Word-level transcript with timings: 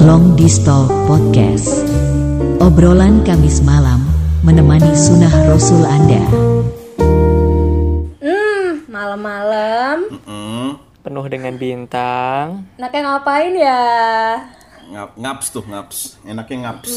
Long 0.00 0.34
Distal 0.34 0.84
Podcast 1.04 1.84
Obrolan 2.58 3.20
Kamis 3.22 3.60
malam 3.60 4.04
menemani 4.40 4.92
sunnah 4.92 5.30
Rasul 5.46 5.82
Anda 5.82 6.20
Hmm, 8.20 8.84
malam-malam. 8.86 9.96
Mm, 10.22 10.70
penuh 11.00 11.26
dengan 11.26 11.54
bintang, 11.56 12.68
Enaknya 12.76 13.00
ngapain 13.06 13.54
ya? 13.54 13.82
ngap 14.90 15.10
ngaps 15.14 15.46
tuh 15.50 15.62
ngaps 15.62 15.98
enaknya 16.24 16.56
ngaps 16.66 16.92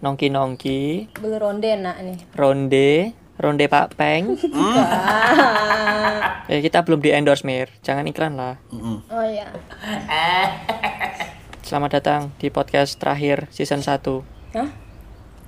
nongki-nongki, 0.00 1.12
Beli 1.12 1.36
ronde 1.36 1.68
enak 1.70 1.96
nih. 2.00 2.18
ronde, 2.32 2.92
ronde 3.36 3.64
Pak 3.66 3.94
Peng. 3.94 4.24
Eh, 6.44 6.60
kita 6.60 6.84
belum 6.84 7.00
di 7.00 7.08
endorse 7.08 7.40
Mir, 7.42 7.72
jangan 7.80 8.04
iklan 8.04 8.36
lah. 8.36 8.60
Oh 9.08 9.24
iya. 9.24 9.48
Selamat 11.64 11.96
datang 11.96 12.28
di 12.36 12.52
podcast 12.52 13.00
terakhir 13.00 13.48
season 13.48 13.80
1 13.80 14.04
Hah? 14.52 14.68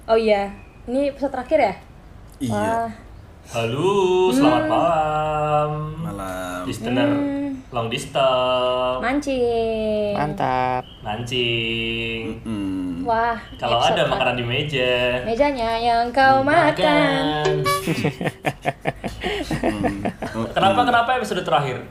Oh 0.08 0.16
iya. 0.16 0.48
Ini 0.88 1.12
episode 1.12 1.28
terakhir 1.28 1.60
ya? 1.60 1.74
iya 2.40 2.56
Wah. 2.56 2.88
Halo, 3.52 4.32
selamat 4.32 4.64
malam. 4.64 5.70
malam 6.00 6.64
Listener 6.64 7.04
long 7.68 7.92
distance, 7.92 9.04
Mancing. 9.04 10.16
Mantap. 10.16 10.88
mancing. 11.04 12.40
Hmm. 12.48 13.04
Wah. 13.04 13.36
Kalau 13.60 13.84
ada 13.84 14.08
makanan 14.08 14.40
di 14.40 14.44
meja, 14.48 15.20
Mejanya 15.20 15.76
yang 15.76 16.08
kau 16.16 16.40
makan. 16.40 17.44
kenapa 20.56 20.80
kenapa 20.80 21.10
episode 21.20 21.44
terakhir? 21.44 21.84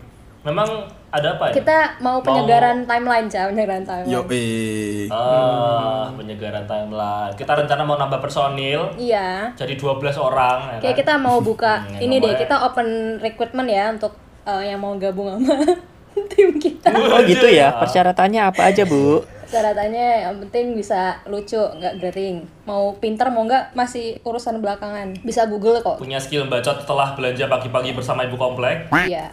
Memang 0.45 0.69
ada 1.09 1.27
apa 1.33 1.49
ya? 1.49 1.53
Kita 1.55 1.77
mau 1.99 2.21
penyegaran 2.21 2.85
timeline, 2.85 3.25
Ca. 3.25 3.49
Penyegaran 3.49 3.81
timeline. 3.81 4.13
yo 4.13 4.21
eh 4.29 5.09
Ah, 5.09 6.05
penyegaran 6.13 6.63
timeline. 6.63 7.33
Kita 7.33 7.51
rencana 7.55 7.81
mau 7.81 7.97
nambah 7.97 8.21
personil 8.21 8.93
Iya. 8.95 9.49
jadi 9.53 9.73
12 9.73 10.13
orang. 10.15 10.77
ya 10.77 10.77
Kayak 10.79 10.93
kan? 10.93 11.01
kita 11.01 11.13
mau 11.17 11.41
buka 11.41 11.81
Hmm, 11.81 11.97
ini 11.99 12.15
deh, 12.15 12.29
namanya- 12.29 12.39
kita 12.39 12.55
open 12.61 12.87
recruitment 13.17 13.67
ya 13.67 13.85
untuk 13.89 14.13
eh, 14.45 14.63
yang 14.69 14.77
mau 14.77 14.93
gabung 14.95 15.33
sama 15.33 15.57
tim 16.29 16.53
kita. 16.55 16.93
Oh 16.93 17.17
gitu 17.25 17.49
ya, 17.49 17.73
persyaratannya 17.75 18.41
apa 18.45 18.69
aja 18.69 18.85
Bu? 18.85 19.25
Syaratannya 19.55 20.07
yang 20.21 20.35
penting 20.43 20.75
bisa 20.75 21.23
lucu, 21.25 21.55
nggak 21.55 21.95
grating. 21.97 22.43
Mau 22.63 22.91
pinter 22.93 23.31
mau 23.31 23.47
nggak 23.47 23.71
masih 23.71 24.19
urusan 24.21 24.59
belakangan. 24.59 25.15
Bisa 25.23 25.47
Google 25.47 25.79
kok. 25.79 25.95
punya 25.95 26.19
skill 26.19 26.43
bacot 26.45 26.83
setelah 26.83 27.15
belanja 27.15 27.47
pagi-pagi 27.47 27.95
bersama 27.95 28.27
ibu 28.27 28.35
komplek. 28.35 28.91
Iya. 28.91 29.31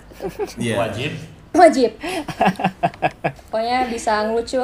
iya 0.55 0.75
Wajib. 0.79 1.11
Wajib. 1.53 1.99
Pokoknya 3.51 3.91
bisa 3.91 4.23
ngelucu. 4.23 4.63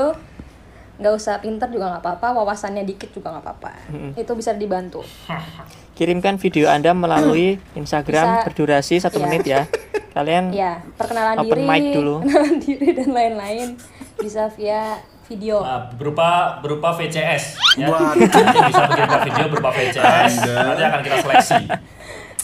Nggak 0.98 1.14
usah 1.14 1.38
pinter 1.38 1.66
juga 1.68 1.90
nggak 1.90 2.02
apa-apa, 2.02 2.38
wawasannya 2.38 2.82
dikit 2.82 3.10
juga 3.10 3.30
nggak 3.30 3.42
apa-apa. 3.42 3.70
Itu 4.14 4.34
bisa 4.34 4.54
dibantu. 4.54 5.02
Kirimkan 5.98 6.38
video 6.38 6.70
Anda 6.70 6.94
melalui 6.94 7.58
Instagram 7.74 8.26
Bisa. 8.32 8.44
berdurasi 8.46 8.94
satu 8.98 9.18
Iya. 9.18 9.24
menit 9.24 9.42
ya. 9.42 9.62
Kalian 10.08 10.50
Ya, 10.50 10.82
perkenalan 10.94 11.42
Open 11.42 11.58
diri, 11.58 11.62
mic 11.64 11.82
dulu. 11.92 12.14
perkenalan 12.22 12.56
diri 12.60 12.88
dan 12.94 13.10
lain-lain 13.10 13.68
bisa 14.16 14.50
via 14.50 14.98
video. 15.28 15.60
Nah, 15.60 15.92
berupa 15.92 16.58
berupa 16.64 16.96
VCS 16.96 17.60
ya. 17.76 17.92
Nanti 17.92 18.24
bisa 18.72 18.82
mengirimkan 18.88 19.20
video 19.28 19.44
berupa 19.52 19.70
VCS. 19.76 20.32
Anda. 20.40 20.54
Nanti 20.64 20.82
akan 20.88 21.00
kita 21.04 21.16
seleksi. 21.20 21.60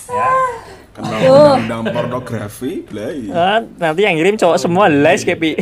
Ya. 0.04 0.30
kenal 0.94 1.18
Aduh. 1.18 1.58
undang 1.58 1.82
pornografi 1.90 2.86
belai 2.86 3.26
Ah, 3.34 3.58
nanti 3.82 4.06
yang 4.06 4.14
ngirim 4.14 4.38
cowok 4.38 4.60
semua 4.62 4.86
les 4.86 5.26
kepi. 5.26 5.58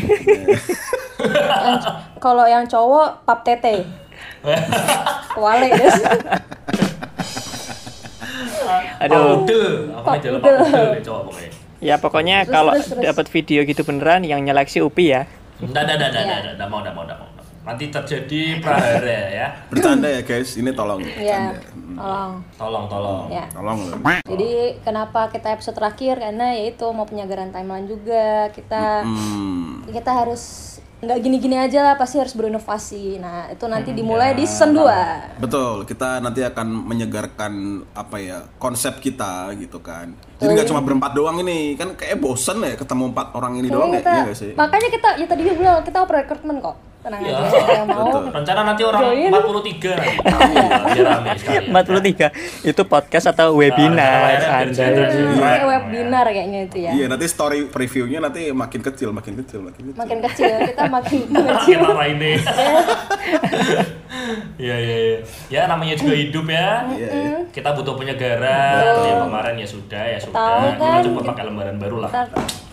Kalau 2.20 2.44
yang 2.44 2.68
cowok 2.68 3.24
pap 3.24 3.40
tete. 3.46 3.86
Wale 5.38 5.66
guys. 5.72 5.96
Aduh. 9.00 9.46
Udel, 9.46 9.94
apa 9.94 10.04
Pak 10.04 10.14
Udel. 10.20 10.34
Pak 10.42 10.52
Udel 10.68 10.88
ya 10.98 11.00
cowok 11.06 11.22
pokoknya. 11.30 11.50
Ya 11.82 11.96
kalau 12.46 12.72
dapat 12.98 13.26
video 13.30 13.64
gitu 13.64 13.82
beneran 13.86 14.22
yang 14.26 14.42
nyeleksi 14.42 14.84
Upi 14.84 15.16
ya. 15.16 15.24
Nggak, 15.62 15.82
nggak, 15.86 15.96
nggak, 15.96 16.10
nggak, 16.10 16.24
Iya. 16.26 16.36
nggak, 16.42 16.54
nggak 16.58 16.68
mau, 16.68 16.78
nggak 16.82 16.94
mau, 16.94 17.04
nggak 17.06 17.18
mau. 17.18 17.28
Nanti 17.62 17.84
terjadi 17.94 18.58
prahara 18.58 19.18
ya. 19.30 19.46
bercanda 19.70 20.10
ya 20.10 20.26
guys 20.26 20.58
ini 20.58 20.74
tolong 20.74 20.98
Iya. 20.98 21.14
bercanda. 21.14 21.58
Hmm, 21.70 21.94
Tolong. 21.94 22.32
Tolong, 22.58 22.84
tolong. 22.88 23.24
Ya. 23.30 23.44
tolong 23.52 23.78
loh 23.86 23.98
Jadi 24.26 24.50
kenapa 24.82 25.30
kita 25.30 25.54
episode 25.54 25.76
terakhir 25.78 26.18
karena 26.18 26.56
yaitu 26.56 26.88
mau 26.90 27.06
penyegaran 27.06 27.52
timeline 27.52 27.86
juga 27.86 28.50
kita 28.50 29.06
hmm. 29.06 29.92
kita 29.92 30.10
harus 30.10 30.71
nggak 31.02 31.18
gini-gini 31.18 31.58
aja 31.58 31.82
lah 31.82 31.94
pasti 31.98 32.22
harus 32.22 32.30
berinovasi. 32.30 33.18
Nah 33.18 33.50
itu 33.50 33.66
nanti 33.66 33.90
dimulai 33.90 34.38
di 34.38 34.46
season 34.46 34.70
2 34.78 35.42
betul 35.42 35.82
kita 35.82 36.22
nanti 36.22 36.46
akan 36.46 36.66
menyegarkan 36.86 37.82
apa 37.90 38.16
ya 38.22 38.38
konsep 38.62 39.02
kita 39.02 39.50
gitu 39.58 39.82
kan. 39.82 40.14
Jadi 40.38 40.54
nggak 40.54 40.70
cuma 40.70 40.78
berempat 40.78 41.10
doang 41.18 41.42
ini 41.42 41.74
kan 41.74 41.98
kayak 41.98 42.22
bosen 42.22 42.62
ya 42.62 42.78
ketemu 42.78 43.10
empat 43.10 43.34
orang 43.34 43.58
ini 43.58 43.66
doang 43.66 43.90
ya 43.90 43.98
kita, 43.98 44.10
iya 44.14 44.22
nggak 44.30 44.38
sih? 44.38 44.52
Makanya 44.54 44.88
kita 44.94 45.08
ya 45.18 45.26
tadi 45.26 45.42
dia 45.42 45.54
bilang 45.58 45.82
kita 45.82 46.06
open 46.06 46.14
recruitment 46.22 46.58
kok 46.62 46.76
tenang 47.02 47.20
Iya. 47.20 47.34
aja 47.36 47.58
yang 47.74 47.86
mau 47.86 48.06
Betul. 48.06 48.22
Rencana 48.32 48.60
nanti 48.64 48.82
orang 48.82 49.02
Join. 49.04 49.30
43 49.30 49.90
nanti. 49.92 50.16
Biar 50.94 51.04
rame 51.04 51.28
sekali. 51.34 51.66
43 51.68 52.30
itu 52.64 52.82
podcast 52.84 53.26
atau 53.28 53.46
webinar 53.52 54.38
Nah, 54.38 54.62
Anda. 54.62 54.86
kayak 55.34 55.66
webinar 55.66 56.24
kayaknya 56.24 56.60
itu 56.64 56.76
ya 56.78 56.90
iya 56.92 57.04
nanti 57.06 57.26
story 57.26 57.66
previewnya 57.66 58.18
nanti 58.20 58.48
makin 58.50 58.80
kecil 58.80 59.10
makin 59.10 59.34
kecil 59.36 59.60
makin 59.60 59.82
kecil 59.84 59.98
makin 59.98 60.18
kecil 60.22 60.46
kita 60.64 60.82
makin 60.86 61.20
Makin 61.32 61.44
kecil 61.52 61.78
lama 61.80 62.04
ini. 62.06 62.32
Iya, 64.54 64.76
iya, 64.78 64.96
iya. 65.02 65.18
Ya 65.50 65.62
namanya 65.66 65.94
juga 65.94 66.14
hidup 66.14 66.46
ya. 66.46 66.86
Iya, 66.88 67.08
iya. 67.10 67.38
Kita 67.50 67.74
butuh 67.74 67.98
penyegaran. 67.98 69.02
Ya 69.02 69.14
kemarin 69.20 69.54
ya 69.56 69.66
sudah, 69.66 70.04
ya 70.06 70.18
sudah. 70.20 70.36
Tahu 70.36 70.62
Kita 70.70 70.86
kan? 70.86 71.02
coba 71.02 71.20
pakai 71.34 71.44
lembaran 71.44 71.76
baru 71.76 71.96
lah. 71.98 72.10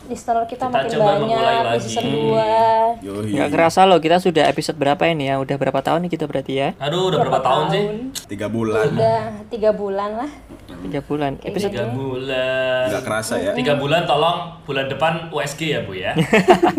Listener 0.09 0.43
kita, 0.43 0.65
Kita 0.65 0.65
makin 0.67 0.89
coba 0.91 1.05
banyak 1.15 1.63
di 1.69 1.79
season 1.79 2.05
2 2.09 3.05
Yoi. 3.05 3.29
Nggak 3.31 3.49
kerasa 3.49 3.85
loh 3.85 3.97
kita 3.97 4.17
sudah 4.17 4.43
episode 4.43 4.75
berapa 4.75 5.05
ini 5.05 5.29
ya? 5.29 5.37
Udah 5.37 5.55
berapa 5.55 5.79
tahun 5.79 6.03
nih 6.03 6.11
kita 6.11 6.25
berarti 6.25 6.53
ya? 6.55 6.69
Aduh, 6.75 7.07
udah 7.07 7.19
berapa 7.19 7.39
tahun 7.39 7.65
sih? 7.69 7.83
tiga 8.27 8.45
bulan 8.45 8.89
udah 8.91 9.21
tiga 9.47 9.69
bulan 9.71 10.11
lah 10.17 10.31
Tiga 10.79 11.01
bulan. 11.01 11.35
Episode 11.41 11.71
Tiga 11.71 11.91
bulan. 11.91 12.83
nggak 12.87 13.03
kerasa 13.03 13.33
ya 13.37 13.51
Tiga 13.51 13.73
bulan 13.75 14.05
tolong 14.05 14.37
bulan 14.63 14.85
depan 14.87 15.27
USG 15.29 15.61
ya 15.67 15.79
Bu 15.81 15.93
ya. 15.93 16.13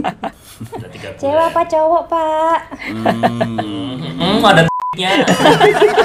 Udah 0.77 0.89
tiga 0.89 1.09
bulan. 1.11 1.21
cewek 1.21 1.45
apa 1.47 1.63
cowok 1.67 2.03
pak 2.07 2.59
Hmm, 2.87 4.41
ada 4.43 4.63
nya. 4.93 5.11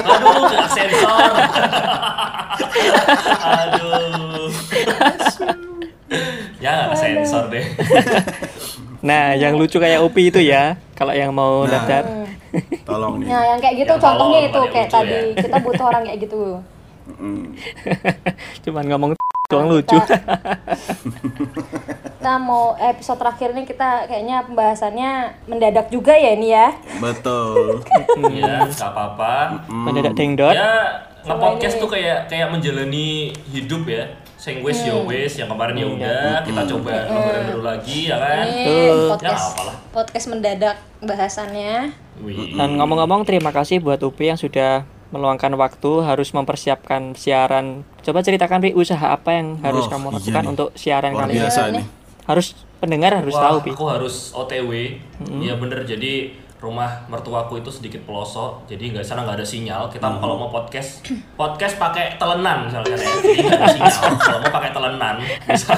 Aduh, 0.06 0.46
sensor. 0.68 1.18
Aduh. 3.56 4.48
ya 6.56 6.70
nggak 6.86 6.96
sensor 6.96 7.44
deh. 7.48 7.64
Nah, 8.98 9.32
yang 9.32 9.54
lucu 9.54 9.76
kayak 9.76 10.02
Upi 10.02 10.28
itu 10.28 10.40
ya. 10.40 10.74
Kalau 10.92 11.12
yang 11.12 11.30
mau 11.30 11.62
Nah. 11.62 11.70
daftar. 11.70 12.04
tolong 12.82 13.20
nih 13.20 13.28
nah 13.28 13.42
yang 13.46 13.60
kayak 13.60 13.76
gitu 13.76 13.92
Yang 13.92 14.00
contohnya 14.00 14.38
itu 14.40 14.60
kayak 14.66 14.88
lucu 14.88 14.96
tadi 14.96 15.12
ya. 15.12 15.22
kita 15.38 15.56
butuh 15.60 15.84
orang 15.86 16.02
kayak 16.02 16.20
gitu 16.22 16.40
Mm. 17.06 17.54
Cuman 18.64 18.84
ngomong 18.84 19.10
doang 19.46 19.68
lucu. 19.68 19.94
kita 22.08 22.32
mau 22.36 22.74
episode 22.76 23.14
terakhir 23.16 23.48
ini 23.52 23.62
kita 23.62 23.90
kayaknya 24.06 24.42
pembahasannya 24.42 25.10
mendadak 25.44 25.86
juga 25.88 26.12
ya 26.12 26.32
ini 26.32 26.50
ya 26.50 26.74
betul 26.98 27.78
Ya, 28.32 28.66
nggak 28.66 28.90
apa-apa. 28.90 29.62
Mendadak 29.68 30.14
dengdot. 30.14 30.50
Ya, 30.50 30.72
nge-podcast 31.22 31.76
tuh 31.76 31.86
kayak 31.88 32.26
kayak 32.26 32.50
menjalani 32.50 33.30
hidup 33.46 33.86
ya. 33.86 34.10
Sing 34.46 34.62
wis 34.62 34.78
ya 34.78 34.94
wis, 35.02 35.34
yang 35.34 35.50
kemarin 35.50 35.74
ya 35.74 35.86
udah, 35.90 36.38
kita 36.46 36.62
coba 36.70 37.10
lembaran 37.10 37.42
baru 37.50 37.62
lagi 37.66 38.06
ya 38.06 38.14
kan. 38.14 38.46
Betul. 38.46 38.98
podcast 39.10 39.42
Ya, 39.42 39.50
apalah. 39.50 39.76
podcast 39.90 40.26
mendadak 40.30 40.76
bahasannya 41.02 41.74
Wih. 42.22 42.54
Dan 42.54 42.78
ngomong-ngomong 42.78 43.26
terima 43.26 43.50
kasih 43.50 43.82
buat 43.82 43.98
Upi 43.98 44.30
yang 44.30 44.38
sudah 44.38 44.86
meluangkan 45.10 45.50
waktu 45.58 45.90
harus 46.00 46.30
mempersiapkan 46.30 47.18
siaran. 47.18 47.82
Coba 48.06 48.22
ceritakan 48.22 48.62
Pi 48.62 48.70
usaha 48.70 49.10
apa 49.10 49.34
yang 49.34 49.58
harus 49.66 49.86
Oh, 49.86 49.90
kamu 49.90 50.06
iya 50.06 50.14
lakukan 50.14 50.42
nih. 50.46 50.50
untuk 50.54 50.68
siaran 50.78 51.10
luar 51.10 51.22
kali 51.26 51.32
ini. 51.34 51.42
Iya 51.42 51.82
Harus 52.26 52.46
pendengar 52.78 53.12
harus 53.18 53.34
Wah, 53.34 53.42
tahu 53.50 53.56
Pi. 53.66 53.70
aku 53.74 53.86
harus 53.90 54.14
OTW. 54.30 54.70
Iya 55.42 55.58
bener, 55.58 55.82
jadi 55.82 56.38
rumah 56.56 57.04
mertuaku 57.12 57.60
itu 57.60 57.68
sedikit 57.68 58.00
pelosok, 58.08 58.64
jadi 58.64 58.96
nggak 58.96 59.04
sana 59.04 59.28
nggak 59.28 59.38
ada 59.42 59.46
sinyal. 59.46 59.92
Kita 59.92 60.08
kalau 60.18 60.40
mau 60.40 60.48
podcast, 60.48 61.04
podcast 61.36 61.76
pakai 61.76 62.16
telenan 62.16 62.68
misalnya 62.68 62.96
ya, 62.96 63.12
jadi 63.20 63.40
nggak 63.44 63.60
ada 63.60 63.68
sinyal. 63.72 64.02
kalau 64.24 64.38
mau 64.40 64.52
pakai 64.52 64.70
telenan 64.72 65.14
bisa. 65.44 65.74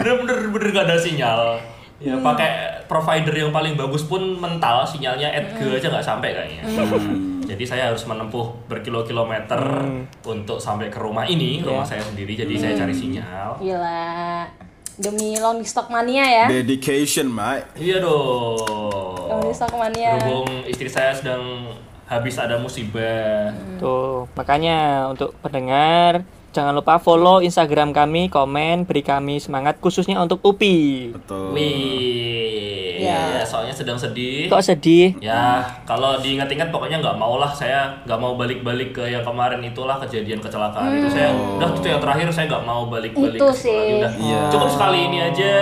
Bener-bener 0.00 0.36
bener 0.48 0.68
nggak 0.72 0.86
ada 0.88 0.98
sinyal. 0.98 1.40
Ya 1.96 2.12
pakai 2.20 2.84
provider 2.84 3.32
yang 3.32 3.52
paling 3.52 3.72
bagus 3.72 4.04
pun 4.04 4.36
mental 4.36 4.84
sinyalnya 4.84 5.32
Edge 5.32 5.80
aja 5.80 5.88
nggak 5.88 6.04
sampai 6.04 6.30
kayaknya. 6.36 6.64
Jadi 7.46 7.64
saya 7.64 7.88
harus 7.88 8.02
menempuh 8.04 8.68
berkilo-kilometer 8.68 9.60
untuk 10.26 10.58
sampai 10.58 10.90
ke 10.90 10.98
rumah 10.98 11.24
ini, 11.24 11.62
rumah 11.62 11.86
saya 11.86 12.02
sendiri. 12.02 12.36
Jadi 12.36 12.58
saya 12.58 12.74
cari 12.76 12.92
sinyal. 12.92 13.56
gila 13.62 14.65
demi 14.96 15.36
long 15.36 15.60
stock 15.62 15.92
mania 15.92 16.24
ya 16.24 16.46
Dedication, 16.48 17.28
Mak. 17.28 17.76
Iya 17.76 18.00
dong. 18.00 19.28
long 19.28 19.52
stock 19.52 19.72
mania 19.76 20.16
Berhubung 20.16 20.64
istri 20.64 20.88
saya 20.88 21.12
sedang 21.12 21.76
habis 22.06 22.38
ada 22.38 22.54
musibah. 22.56 23.50
Tuh, 23.82 24.30
makanya 24.38 25.10
untuk 25.10 25.34
pendengar 25.42 26.22
jangan 26.56 26.72
lupa 26.72 26.96
follow 26.96 27.38
Instagram 27.38 27.92
kami, 27.92 28.26
komen, 28.26 28.82
beri 28.82 29.02
kami 29.02 29.36
semangat 29.36 29.76
khususnya 29.76 30.16
untuk 30.16 30.40
Upi. 30.40 31.12
Betul. 31.12 31.52
Wih, 31.52 32.96
Ya. 32.96 33.38
ya, 33.38 33.44
soalnya 33.44 33.70
sedang 33.70 33.94
sedih. 33.94 34.48
Kok 34.48 34.64
sedih? 34.64 35.12
Ya, 35.20 35.60
kalau 35.84 36.16
diingat-ingat 36.16 36.72
pokoknya 36.72 36.98
nggak 36.98 37.14
mau 37.14 37.36
lah 37.36 37.52
saya 37.52 38.00
nggak 38.02 38.16
mau 38.16 38.34
balik-balik 38.34 38.90
ke 38.90 39.04
yang 39.06 39.20
kemarin 39.20 39.60
itulah 39.60 40.00
kejadian 40.00 40.40
kecelakaan 40.40 40.96
itu 40.96 41.08
saya 41.08 41.28
udah 41.30 41.68
itu 41.70 41.86
yang 41.86 42.00
terakhir 42.00 42.26
saya 42.30 42.48
nggak 42.48 42.64
mau 42.64 42.88
balik-balik 42.88 43.36
Itu 43.36 43.46
ke 43.46 43.54
sih. 43.54 44.00
udah 44.00 44.12
Iya. 44.16 44.40
cukup 44.48 44.70
sekali 44.70 44.98
ini 45.04 45.18
aja 45.22 45.52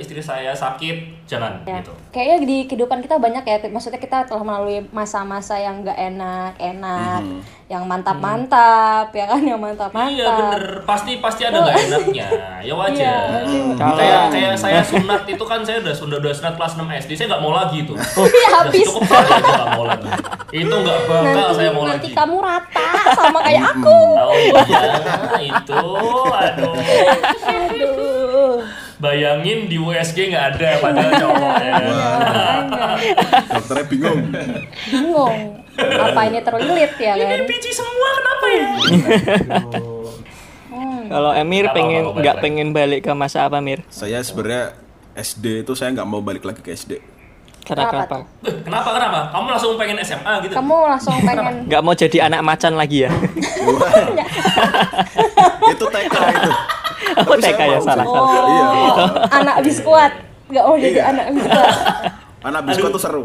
istri 0.00 0.18
saya 0.18 0.50
sakit 0.50 0.96
jangan 1.24 1.60
Ya. 1.62 1.78
gitu. 1.78 1.92
Kayaknya 2.10 2.36
di 2.42 2.56
kehidupan 2.64 2.98
kita 2.98 3.16
banyak 3.16 3.40
ya, 3.42 3.56
maksudnya 3.66 3.96
kita 3.96 4.24
telah 4.24 4.40
melalui 4.40 4.80
masa-masa 4.90 5.54
yang 5.54 5.80
gak 5.80 5.94
enak, 5.94 6.56
enak, 6.56 7.22
yang 7.66 7.86
mantap-mantap, 7.86 9.08
ya 9.10 9.24
kan, 9.24 9.38
yang 9.40 9.56
mantap-mantap. 9.56 10.10
Iya 10.10 10.26
bener, 10.26 10.62
pasti 10.82 11.12
pasti 11.16 11.42
ada 11.44 11.60
nggak 11.60 11.76
enaknya, 11.84 12.26
ya 12.60 12.74
wajar. 12.74 13.46
Iya, 13.46 13.62
Kalau- 13.76 13.94
Kayak 13.94 14.22
kayak 14.28 14.54
saya 14.56 14.80
sunat 14.82 15.22
itu 15.24 15.44
kan 15.44 15.60
saya 15.60 15.78
udah 15.78 15.94
sudah 15.94 16.16
udah 16.18 16.32
sunat 16.32 16.54
kelas 16.56 16.72
6 16.74 16.90
SD, 16.98 17.10
saya 17.14 17.26
nggak 17.30 17.42
mau 17.42 17.52
lagi 17.52 17.84
tuh. 17.84 17.94
Iya, 18.20 18.48
Udah 18.48 18.50
habis. 18.66 18.84
cukup 18.84 19.02
sekali 19.04 19.28
aja 19.30 19.50
nggak 19.52 19.70
mau 19.72 19.84
lagi. 19.84 20.08
Itu 20.50 20.74
nggak 20.74 20.98
bakal 21.04 21.22
nanti 21.22 21.54
saya 21.54 21.70
mau 21.70 21.84
nanti 21.84 21.98
lagi. 22.02 22.16
kamu 22.16 22.36
rata 22.40 22.88
sama 23.12 23.38
kayak 23.40 23.62
aku. 23.70 23.98
Oh 24.18 24.34
iya, 24.34 24.82
itu, 25.38 25.82
aduh. 26.26 26.74
Aduh. 27.46 27.99
Bayangin 29.00 29.64
di 29.64 29.80
USG 29.80 30.28
nggak 30.28 30.44
ada 30.54 30.68
padahal 30.76 31.10
cowok 31.16 31.54
ya. 31.64 31.74
Dokternya 33.48 33.84
bingung. 33.88 34.20
Bingung. 34.92 35.36
Apa 35.80 36.20
ini 36.28 36.40
terlilit 36.44 36.92
ya 37.00 37.16
kan? 37.16 37.32
Ini 37.32 37.44
biji 37.48 37.70
semua 37.72 38.08
kenapa 38.20 38.46
ya? 38.52 38.66
Kalau 41.10 41.30
Emir 41.32 41.64
pengen 41.72 42.12
nggak 42.12 42.36
balik 42.38 42.44
pengen 42.44 42.68
balik 42.70 43.00
ke 43.08 43.12
masa 43.16 43.48
apa 43.48 43.58
Mir? 43.64 43.80
Saya 43.88 44.20
sebenarnya 44.20 44.76
SD 45.16 45.64
itu 45.64 45.72
saya 45.72 45.96
nggak 45.96 46.06
mau 46.06 46.20
balik 46.20 46.44
lagi 46.44 46.60
ke 46.60 46.70
SD. 46.70 47.00
Kenapa 47.60 47.92
kenapa? 47.92 48.16
Eh, 48.44 48.54
Kenapa 48.64 48.88
kenapa? 48.96 49.18
Kamu 49.32 49.46
langsung 49.52 49.70
pengen 49.76 49.96
SMA 50.00 50.34
gitu? 50.44 50.54
Kamu 50.56 50.76
langsung 50.90 51.14
pengen 51.22 51.44
Nggak 51.68 51.82
mau 51.84 51.94
jadi 51.96 52.18
anak 52.28 52.40
macan 52.44 52.72
lagi 52.76 53.04
ya? 53.04 53.10
itu 55.72 55.84
TK 55.86 56.14
itu. 56.14 56.50
Oh, 57.20 57.34
saya 57.34 57.52
TK 57.52 57.60
ya, 57.66 57.78
salah, 57.80 58.04
oh, 58.04 58.26
Iya. 58.46 58.64
anak 59.32 59.56
biskuat. 59.62 60.12
Gak 60.46 60.64
mau 60.64 60.76
jadi 60.76 60.92
Iya. 60.92 61.04
anak 61.08 61.26
biskuat. 61.32 61.74
Anak 62.42 62.62
biskut 62.64 62.90
tuh 62.90 62.98
seru. 62.98 63.24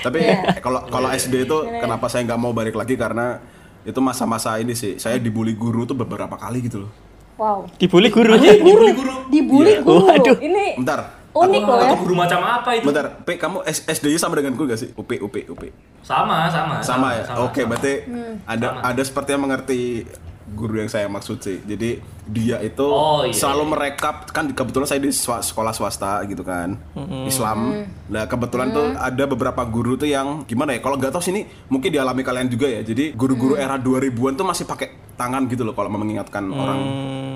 Tapi 0.00 0.22
Iya. 0.22 0.58
kalau 0.58 0.86
kalau 0.86 1.10
SD 1.10 1.44
itu 1.44 1.56
kenapa 1.76 2.06
saya 2.06 2.22
nggak 2.22 2.38
mau 2.38 2.50
balik 2.50 2.72
lagi 2.72 2.94
karena 2.94 3.42
itu 3.82 3.98
masa-masa 3.98 4.54
ini 4.56 4.70
sih 4.72 4.96
saya 4.96 5.16
dibully 5.16 5.52
guru 5.52 5.82
tuh 5.82 5.94
beberapa 5.94 6.34
kali 6.34 6.62
gitu 6.62 6.86
loh. 6.86 6.92
Wow. 7.36 7.66
Dibully 7.74 8.08
guru. 8.08 8.32
Dibully 8.34 8.92
guru. 8.92 9.14
Dibully 9.26 9.72
Iya. 9.72 9.82
guru. 9.82 10.06
Waduh. 10.06 10.36
Ini 10.38 10.64
Bentar. 10.76 11.00
unik 11.32 11.60
Aku 11.60 11.68
loh 11.68 11.76
ya. 11.76 11.92
guru 11.98 12.14
macam 12.16 12.40
apa 12.40 12.70
itu? 12.72 12.86
Bentar, 12.86 13.06
P 13.20 13.36
kamu 13.36 13.60
S- 13.62 13.84
SD-nya 13.84 14.16
sama 14.16 14.40
denganku 14.40 14.64
gak 14.64 14.78
sih? 14.78 14.88
UP 14.90 15.10
UP 15.12 15.36
UP. 15.44 15.62
Sama, 16.00 16.48
sama. 16.48 16.80
Sama 16.80 17.08
ya. 17.12 17.22
Oke, 17.42 17.60
sama. 17.60 17.76
berarti 17.76 17.92
Hmm. 18.06 18.40
ada 18.46 18.80
ada 18.80 19.02
seperti 19.02 19.28
yang 19.30 19.42
mengerti 19.42 20.06
guru 20.48 20.78
yang 20.78 20.86
saya 20.86 21.06
maksud 21.06 21.38
sih. 21.38 21.58
Jadi 21.60 21.98
dia 22.24 22.58
itu 22.58 22.82
Oh, 22.82 23.22
iya, 23.22 23.30
selalu 23.30 23.62
iya. 23.62 23.70
merekap 23.72 24.16
kan 24.28 24.46
kebetulan 24.48 24.84
saya 24.84 24.98
di 24.98 25.10
sekolah 25.10 25.72
swasta 25.72 26.22
gitu 26.24 26.42
kan. 26.42 26.78
Islam. 27.24 27.86
Nah, 28.06 28.24
kebetulan 28.24 28.70
tuh 28.70 28.94
ada 28.94 29.24
beberapa 29.24 29.62
guru 29.62 29.94
tuh 29.94 30.06
yang 30.06 30.42
gimana 30.44 30.72
ya? 30.72 30.80
Kalau 30.80 30.94
nggak 30.94 31.10
tahu 31.10 31.22
sini 31.24 31.40
mungkin 31.66 31.90
dialami 31.90 32.22
kalian 32.22 32.46
juga 32.46 32.66
ya. 32.68 32.80
Jadi 32.80 33.10
guru-guru 33.12 33.54
era 33.54 33.74
2000-an 33.76 34.34
tuh 34.34 34.44
masih 34.44 34.64
pakai 34.64 34.88
tangan 35.12 35.46
gitu 35.46 35.64
loh 35.64 35.72
kalau 35.72 35.88
mau 35.88 35.98
mengingatkan 35.98 36.46
orang. 36.46 36.78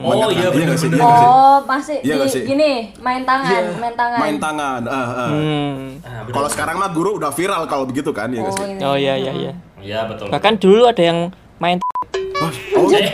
Oh, 0.00 0.12
Mengingatkan- 0.12 0.52
iya, 0.52 0.64
nggak 0.64 0.78
sih? 0.78 0.88
Iya? 0.88 1.04
Oh, 1.04 1.58
masih 1.66 1.96
Iya 2.00 2.14
di, 2.16 2.28
sih? 2.30 2.42
gini, 2.46 2.70
main 2.96 3.22
tangan, 3.22 3.50
Iya, 3.50 3.60
main 3.76 3.94
tangan. 3.94 4.18
Main 4.18 4.36
tangan. 4.38 4.80
ah, 4.86 4.96
ah. 4.96 5.28
Hmm. 5.28 5.76
Ah. 6.00 6.22
Kalau 6.26 6.48
sekarang 6.48 6.76
mah 6.76 6.90
guru 6.90 7.16
udah 7.16 7.28
viral 7.30 7.64
kalau 7.66 7.84
begitu 7.84 8.08
kan, 8.10 8.28
ya 8.28 8.40
Oh, 8.40 8.48
sih? 8.48 8.64
ini. 8.66 8.80
Oh 8.80 8.96
iya 8.96 9.14
iya 9.14 9.32
iya. 9.34 9.52
Iya, 9.76 10.00
betul. 10.06 10.28
Bahkan 10.28 10.54
dulu 10.56 10.84
ada 10.84 11.00
yang 11.00 11.18
oh, 12.80 12.90
Eh, 12.90 13.10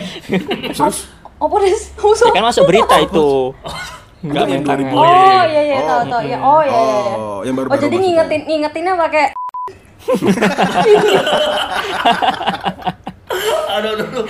terus 0.70 0.98
Apa 1.36 1.54
deh? 1.60 1.68
ya 1.68 2.32
kan 2.32 2.44
masuk 2.44 2.64
berita 2.64 2.96
itu. 2.96 3.52
Enggak 4.24 4.42
Itu 4.42 4.48
main 4.48 4.56
yang 4.56 4.64
tangan. 4.64 4.86
2000. 4.88 4.96
Oh 4.96 5.42
iya 5.44 5.62
iya 5.62 5.76
Oh. 5.76 5.84
tahu 5.84 6.02
tahu 6.08 6.22
ya. 6.24 6.38
Oh 6.40 6.62
iya 6.64 6.72
iya. 6.72 6.96
iya. 6.96 7.14
Oh, 7.14 7.38
yang 7.44 7.54
baru 7.54 7.66
Oh 7.68 7.76
jadi 7.76 7.96
ngingetin 7.96 8.40
ngingetinnya 8.48 8.92
pakai 8.96 9.24
aduh, 13.66 13.90
aduh, 13.92 14.06
aduh. 14.06 14.24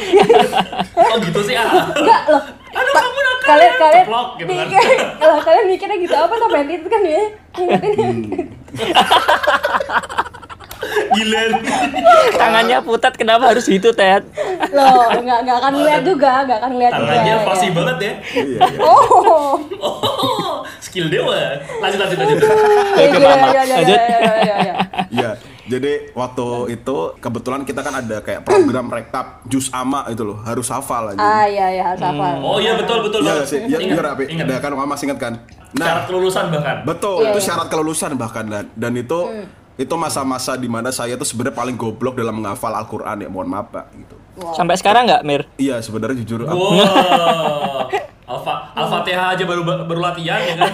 Oh 0.97 1.17
gitu 1.23 1.41
sih 1.45 1.55
ah. 1.55 1.71
enggak 1.95 2.23
loh. 2.27 2.43
Aduh, 2.77 2.93
kamu 2.93 3.19
nakal 3.23 3.47
kalian 3.47 3.71
ya. 3.71 3.79
kalian 3.79 4.05
Ceplok 4.05 4.29
gitu 4.37 4.51
kan. 4.51 4.67
mikir, 4.67 4.83
lah, 5.23 5.39
kalian 5.41 5.65
mikirnya 5.71 5.97
gitu 6.03 6.15
apa 6.15 6.35
main 6.51 6.69
itu 6.69 6.89
kan 6.91 7.03
ya 7.07 7.23
ngingetin 7.55 8.17
Gila. 11.09 11.41
Tangannya 12.33 12.79
putat 12.81 13.15
kenapa 13.15 13.49
harus 13.49 13.65
gitu, 13.65 13.91
Ted? 13.91 14.23
loh 14.69 15.09
nggak 15.15 15.39
nggak 15.43 15.57
akan 15.59 15.73
lihat 15.79 16.03
juga 16.03 16.33
nggak 16.43 16.59
akan 16.59 16.73
lihat 16.77 16.93
juga 16.93 17.05
Tangannya 17.07 17.33
ya. 17.33 17.45
pasti 17.45 17.67
banget 17.71 17.97
ya. 17.99 18.13
Iya, 18.37 18.59
iya. 18.67 18.79
oh 18.81 19.55
Oh, 19.79 20.55
skill 20.79 21.07
dewa. 21.07 21.37
Lanjut, 21.79 21.99
lanjut, 21.99 22.19
lanjut. 22.19 22.39
iya 22.39 23.07
Oke, 23.07 23.17
iya 23.17 23.29
Mama. 23.31 23.47
iya 23.47 23.63
iya 23.63 23.77
Lanjut. 23.77 23.99
iya 23.99 24.07
iya 24.09 24.35
iya 24.37 24.57
iya 24.59 24.75
Iya, 25.09 25.31
jadi 25.67 25.93
waktu 26.13 26.47
itu 26.73 26.97
kebetulan 27.17 27.63
kita 27.63 27.81
kan 27.81 27.95
ada 27.97 28.17
kayak 28.19 28.43
program 28.43 28.87
rekap 28.89 29.27
jus 29.45 29.71
ama 29.71 30.05
itu 30.07 30.23
loh, 30.23 30.43
harus 30.43 30.67
hafal 30.67 31.09
aja. 31.09 31.17
ah 31.17 31.45
iya 31.45 31.67
iya 31.71 31.85
harus 31.87 32.03
hafal 32.03 32.35
Oh 32.39 32.59
iya 32.59 32.75
betul 32.75 33.01
betul. 33.01 33.21
Iya 33.21 33.33
banget. 33.35 33.47
sih, 33.47 33.61
iya 33.63 33.79
Ingat, 33.79 33.95
iya 33.95 34.03
Rapi. 34.05 34.25
ingat. 34.29 34.45
Ada 34.47 34.57
kan 34.59 34.71
Mama 34.73 34.87
masih 34.89 35.05
ingat 35.07 35.19
kan? 35.21 35.35
Syarat 35.69 35.77
Nah, 35.77 36.05
kelulusan 36.05 36.45
bahkan. 36.49 36.77
betul, 36.83 37.17
Iya, 37.19 37.29
itu 37.29 37.39
iya. 37.39 37.47
syarat 37.47 37.67
kelulusan 37.69 38.11
bahkan 38.15 38.45
dan 38.47 38.65
dan 38.73 38.93
itu 38.95 39.21
Hmm. 39.23 39.47
Itu 39.77 39.95
masa-masa 39.95 40.57
di 40.57 40.67
mana 40.67 40.89
saya 40.89 41.15
tuh 41.15 41.25
sebenarnya 41.25 41.53
paling 41.55 41.77
goblok 41.77 42.17
dalam 42.17 42.33
menghafal 42.35 42.73
Al-Quran 42.73 43.17
ya, 43.23 43.29
mohon 43.29 43.47
maaf 43.47 43.69
pak 43.69 43.93
gitu. 43.93 44.17
Sampai 44.53 44.77
sekarang 44.77 45.05
nggak, 45.05 45.23
Mir? 45.23 45.43
Iya 45.57 45.81
sebenarnya 45.81 46.17
jujur 46.21 46.45
aku- 46.45 46.57
Wow. 46.77 47.89
Alfa 48.27 48.75
Al-Fatihah 48.75 49.39
aja 49.39 49.45
baru 49.47 49.63
baru 49.63 50.01
latihan 50.03 50.43
ya 50.43 50.55
kan. 50.59 50.73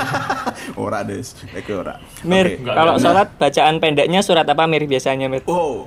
ora 0.82 1.04
des, 1.04 1.36
Oke 1.52 1.72
ora. 1.72 2.00
Mir. 2.24 2.56
Nggak, 2.56 2.72
kalau 2.72 2.94
sholat 2.96 3.28
bacaan 3.36 3.74
pendeknya 3.78 4.20
surat 4.24 4.48
apa 4.48 4.64
Mir 4.64 4.88
biasanya, 4.88 5.28
Mir? 5.28 5.44
Oh, 5.44 5.86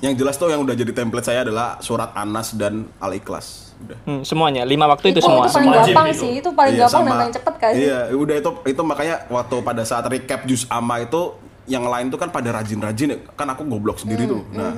yang 0.00 0.16
jelas 0.16 0.34
tuh 0.34 0.48
yang 0.48 0.64
udah 0.64 0.72
jadi 0.72 0.90
template 0.90 1.26
saya 1.26 1.44
adalah 1.44 1.76
surat 1.78 2.08
Anas 2.14 2.56
dan 2.56 2.88
Al-Ikhlas. 2.98 3.61
Udah. 3.82 3.98
Hmm, 4.02 4.22
semuanya, 4.22 4.62
lima 4.62 4.86
waktu 4.86 5.10
itu 5.10 5.18
itu 5.18 5.22
semua. 5.22 5.42
itu 5.42 5.52
paling 5.52 5.70
gampang 5.72 6.06
itu. 6.08 6.18
sih 6.18 6.30
itu 6.38 6.48
paling 6.50 6.72
Iya, 6.72 6.82
gampang 6.82 7.02
dan 7.02 7.12
paling 7.14 7.32
cepet 7.32 7.54
kan 7.56 7.70
sih 7.70 7.82
Iya, 7.82 7.98
udah 8.14 8.34
itu 8.36 8.50
itu 8.66 8.82
makanya 8.82 9.14
waktu 9.28 9.54
pada 9.60 9.82
saat 9.82 10.04
recap 10.06 10.40
jus 10.44 10.62
ama 10.68 10.98
itu 10.98 11.22
yang 11.64 11.84
lain 11.84 12.10
tuh 12.10 12.18
kan 12.18 12.26
pada 12.28 12.50
rajin-rajin 12.52 13.08
ya. 13.08 13.18
kan 13.32 13.46
aku 13.46 13.62
goblok 13.64 13.94
sendiri 13.96 14.24
Hmm, 14.24 14.32
tuh. 14.32 14.42
Nah, 14.50 14.72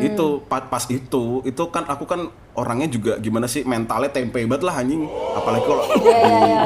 itu 0.00 0.26
pas, 0.44 0.62
pas 0.62 0.82
itu 0.88 1.22
itu 1.42 1.62
kan 1.68 1.86
aku 1.86 2.04
kan 2.04 2.26
orangnya 2.52 2.88
juga 2.88 3.12
gimana 3.16 3.46
sih 3.46 3.62
mentalnya 3.62 4.10
tempe 4.10 4.42
banget 4.42 4.62
lah 4.62 4.74
anjing. 4.76 5.06
Apalagi 5.06 5.62
kalau 5.62 5.84
iya 6.04 6.18
iya 6.42 6.58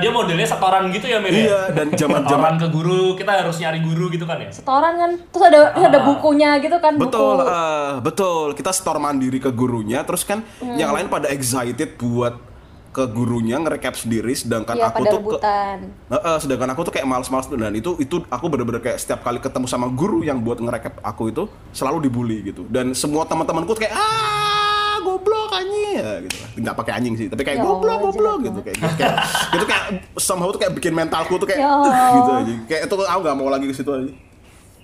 dia 0.00 0.10
modelnya 0.10 0.42
setoran 0.44 0.88
gitu 0.88 1.06
ya 1.06 1.18
Mir. 1.18 1.30
ya? 1.30 1.38
Iya, 1.38 1.60
dan 1.70 1.86
zaman-zaman 1.92 2.26
Setoran 2.26 2.54
ke 2.56 2.68
guru, 2.68 3.02
kita 3.14 3.30
harus 3.36 3.56
nyari 3.56 3.80
guru 3.80 4.04
gitu 4.08 4.24
kan 4.24 4.36
ya. 4.36 4.50
setoran 4.50 4.94
kan 4.96 5.10
terus 5.20 5.44
ada 5.46 5.60
terus 5.70 5.86
ada 5.86 6.00
bukunya 6.02 6.50
gitu 6.58 6.76
kan 6.76 6.92
Betul, 6.96 7.36
buku 7.38 7.46
eh, 7.46 7.92
betul. 8.00 8.46
Kita 8.52 8.70
store 8.70 8.98
mandiri 8.98 9.38
ke 9.38 9.50
gurunya, 9.50 10.00
terus 10.02 10.24
kan 10.24 10.40
Hmm. 10.58 10.74
yang 10.74 10.90
lain 10.90 11.06
pada 11.06 11.28
excited 11.28 11.94
buat 11.94 12.48
ke 12.90 13.06
gurunya 13.06 13.54
ngerecap 13.54 13.94
sendiri, 13.94 14.34
sedangkan 14.34 14.74
Iya 14.74 14.90
aku 14.90 14.98
pada 14.98 15.06
tuh 15.06 15.18
ke, 15.18 15.22
rebutan 15.38 15.78
Heeh, 16.10 16.36
sedangkan 16.38 16.68
aku 16.74 16.80
tuh 16.82 16.92
kayak 16.92 17.06
males-males 17.06 17.46
tuh 17.46 17.54
dan 17.54 17.70
itu 17.70 17.94
itu 17.96 18.18
aku 18.26 18.50
bener-bener 18.50 18.82
kayak 18.82 18.98
setiap 18.98 19.22
kali 19.22 19.38
ketemu 19.38 19.62
sama 19.64 19.86
guru 19.86 20.20
yang 20.20 20.42
buat 20.42 20.58
ngerekap 20.58 20.98
aku 21.00 21.30
itu 21.30 21.46
selalu 21.70 22.02
dibully 22.02 22.42
gitu 22.44 22.66
dan 22.66 22.90
semua 22.92 23.22
teman-temanku 23.24 23.72
tuh 23.72 23.86
kayak 23.86 23.94
ah 23.94 24.59
goblok 25.02 25.50
anjing 25.50 25.82
ya 25.92 26.10
gitu 26.20 26.36
lah 26.36 26.48
nggak 26.56 26.74
pakai 26.76 26.92
anjing 26.94 27.14
sih 27.14 27.26
tapi 27.26 27.42
kayak 27.42 27.58
Ya 27.58 27.64
goblok 27.64 27.90
Allah, 27.90 28.04
goblok 28.06 28.38
gitu 28.42 28.60
kayak 28.60 28.78
kayak 28.94 29.14
itu 29.56 29.64
kayak 29.64 29.84
somehow 30.16 30.48
tuh 30.48 30.58
kayak 30.58 30.72
bikin 30.74 30.92
mentalku 30.92 31.34
tuh 31.34 31.44
kayak 31.44 31.58
Ya 31.58 31.70
Allah. 31.70 31.94
gitu 32.16 32.30
aja 32.34 32.54
kayak 32.66 32.82
itu 32.84 32.94
aku 32.96 33.20
nggak 33.20 33.36
mau 33.36 33.48
lagi 33.48 33.64
ke 33.64 33.74
situ 33.74 33.90
aja 33.90 34.12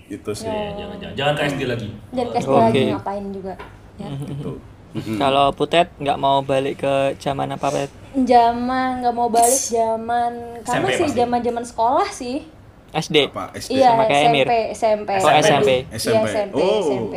gitu 0.06 0.30
sih 0.32 0.46
Iya, 0.46 0.70
jangan 0.76 0.96
jangan 0.96 1.14
jangan 1.14 1.32
ke 1.34 1.42
SD 1.48 1.62
lagi. 1.64 1.88
dan 2.10 2.26
kasih 2.30 2.46
Oke. 2.48 2.60
lagi 2.60 2.80
ngapain 2.88 3.24
juga 3.30 3.54
ya. 3.96 4.08
gitu. 4.22 4.52
Kalau 5.20 5.46
Putet 5.50 5.92
nggak 5.94 6.16
mau 6.16 6.40
balik 6.40 6.80
ke 6.80 6.94
zaman 7.18 7.50
apa, 7.50 7.68
Pet? 7.68 7.90
zaman 8.16 9.02
nggak 9.02 9.12
mau 9.12 9.28
balik 9.28 9.60
zaman 9.60 10.32
karena 10.62 10.88
SMP 10.88 10.96
sih 10.96 11.08
zaman 11.12 11.38
zaman 11.42 11.64
sekolah 11.64 12.08
sih 12.08 12.36
SD. 12.88 13.16
apa 13.28 13.52
SD 13.52 13.70
iya 13.74 13.92
Sama 13.92 14.02
kayak 14.06 14.24
Emir. 14.24 14.46
SMP 14.72 15.10
SMP 15.10 15.10
Oh, 15.18 15.30
SMP. 15.36 15.70
Iya, 15.84 15.84
SMP 15.92 16.54
oh 16.56 16.80
SMP 16.80 17.16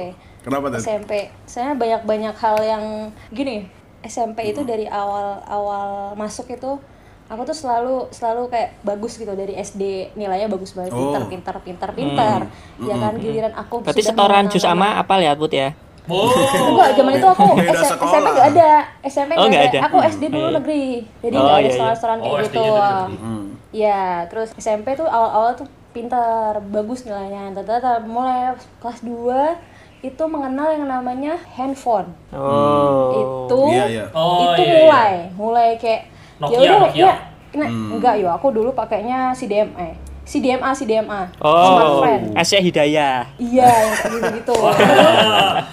kenapa 0.49 0.65
tuh 0.69 0.79
SMP 0.79 1.11
saya 1.45 1.71
banyak 1.73 2.01
banyak 2.03 2.35
hal 2.35 2.57
yang 2.59 2.83
gini 3.29 3.69
SMP 4.01 4.49
itu 4.49 4.63
dari 4.63 4.85
awal 4.85 5.43
awal 5.45 5.87
masuk 6.13 6.49
itu 6.49 6.79
aku 7.25 7.41
tuh 7.43 7.53
selalu 7.53 8.09
selalu 8.09 8.49
kayak 8.49 8.81
bagus 8.81 9.15
gitu 9.15 9.29
dari 9.31 9.53
SD 9.53 9.83
nilainya 10.15 10.47
bagus 10.47 10.73
banget 10.73 10.89
Oh. 10.91 11.13
pintar 11.13 11.23
pintar 11.27 11.55
pintar 11.61 11.89
pintar 11.93 12.39
ya 12.81 12.95
kan 12.95 13.13
giliran 13.15 13.53
aku 13.53 13.85
Berarti 13.85 14.01
sudah 14.01 14.15
setoran 14.15 14.43
jus 14.47 14.63
ama 14.63 14.73
namanya- 14.89 14.99
apal 14.99 15.19
ya 15.19 15.33
Put 15.35 15.53
ya? 15.53 15.69
Oh. 16.09 16.25
Enggak, 16.25 16.97
zaman 16.97 17.13
itu 17.13 17.27
aku 17.27 17.45
S-. 17.69 17.93
SMP 17.93 18.27
nggak 18.27 18.49
ada. 18.49 18.71
SMP 19.05 19.31
Oh, 19.37 19.45
nggak 19.45 19.61
ada. 19.61 19.69
ada. 19.69 19.79
Aku 19.85 19.97
SD 20.01 20.23
dulu 20.25 20.41
Oh, 20.41 20.49
iya. 20.49 20.57
negeri. 20.57 20.85
Jadi 21.21 21.35
Oh, 21.37 21.39
nggak 21.39 21.53
ada 21.53 21.53
iya, 21.53 21.61
iya. 21.61 21.73
setelan-setelan 21.77 22.17
kayak 22.17 22.33
Oh, 22.33 22.39
gitu. 22.39 22.63
Dari. 22.65 23.45
Iya, 23.69 24.01
terus 24.25 24.49
SMP 24.57 24.87
tuh 24.97 25.05
awal-awal 25.05 25.53
tuh 25.53 25.67
pintar, 25.91 26.57
bagus 26.65 27.05
nilainya. 27.05 27.53
Tata 27.53 28.01
mulai 28.01 28.49
kelas 28.81 29.05
2 29.05 29.53
itu 29.99 30.23
mengenal 30.25 30.71
yang 30.71 30.87
namanya 30.87 31.35
handphone. 31.51 32.07
Oh. 32.31 33.11
Itu 33.11 33.59
Iya, 33.67 33.85
iya. 33.85 34.05
Oh, 34.15 34.55
itu 34.55 34.61
iya, 34.61 34.71
iya. 34.71 34.79
mulai, 34.79 35.13
mulai 35.35 35.69
kayak 35.75 36.01
Nokia, 36.39 36.55
ya 36.55 36.59
udah 36.61 36.79
Nokia. 36.87 37.03
ya. 37.03 37.13
Nah, 37.49 37.69
enggak 37.97 38.15
yo, 38.21 38.27
aku 38.29 38.47
dulu 38.53 38.71
pakainya 38.71 39.35
CDMA. 39.35 39.97
CDMA, 40.23 40.69
CDMA. 40.71 41.25
Oh, 41.41 41.73
Smartfriend. 41.73 42.37
Asia 42.37 42.61
Hidayah. 42.61 43.25
Iya, 43.41 43.65
yang 43.65 43.93
kayak 43.97 44.11
gitu-gitu. 44.13 44.53
Itu 44.53 44.63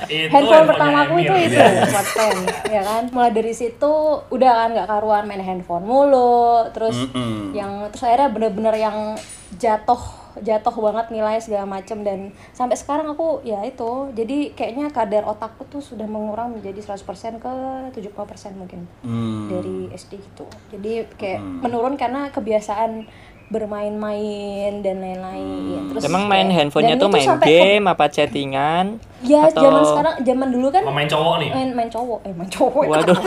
handphone 0.09 0.33
handphonenya 0.33 0.64
pertama 0.64 0.97
aku 1.04 1.14
itu 1.21 1.35
Emir. 1.37 1.50
itu 1.52 1.61
smartphone 1.87 2.38
ya 2.66 2.80
kan 2.80 3.02
mulai 3.11 3.30
dari 3.30 3.52
situ 3.52 3.92
udah 4.26 4.52
kan 4.56 4.68
nggak 4.73 4.88
karuan 4.88 5.25
main 5.26 5.42
handphone 5.42 5.85
mulu 5.85 6.64
terus 6.73 6.97
Mm-mm. 6.97 7.52
yang 7.52 7.85
terus 7.90 8.06
akhirnya 8.06 8.30
bener-bener 8.33 8.75
yang 8.78 8.97
jatuh 9.57 9.99
jatuh 10.37 10.75
banget 10.85 11.09
nilai 11.15 11.41
segala 11.41 11.65
macem. 11.65 12.05
Dan 12.05 12.35
sampai 12.53 12.76
sekarang 12.76 13.09
aku 13.09 13.41
ya 13.41 13.62
itu 13.65 14.12
jadi 14.12 14.53
kayaknya 14.53 14.93
kadar 14.93 15.25
otakku 15.25 15.65
tuh 15.71 15.81
sudah 15.81 16.05
mengurang 16.05 16.53
menjadi 16.53 16.83
100% 16.83 17.41
ke 17.41 17.53
70% 17.97 18.53
mungkin 18.59 18.85
Hmm. 19.00 19.49
dari 19.49 19.88
SD 19.95 20.21
gitu. 20.21 20.45
Jadi 20.75 21.09
kayak 21.17 21.41
menurun 21.41 21.97
karena 21.97 22.29
kebiasaan 22.29 23.07
bermain-main 23.47 24.83
dan 24.83 24.99
lain-lain 24.99 25.81
terus 25.88 26.03
Emang 26.03 26.26
main 26.26 26.47
ya, 26.47 26.55
handphonenya 26.59 26.97
tuh 26.97 27.07
main 27.07 27.29
ke- 27.29 27.47
game 27.47 27.85
apa 27.87 28.05
chattingan? 28.07 28.99
Ya, 29.23 29.49
Atau- 29.49 29.65
zaman 29.65 29.83
sekarang, 29.83 30.15
zaman 30.21 30.49
dulu 30.50 30.67
kan 30.69 30.83
main 30.85 31.07
cowok 31.07 31.35
nih. 31.38 31.50
main 31.50 31.71
main 31.73 31.88
cowok, 31.88 32.19
eh 32.23 32.33
main 32.33 32.50
cowok. 32.53 32.83
Waduh. 32.85 33.19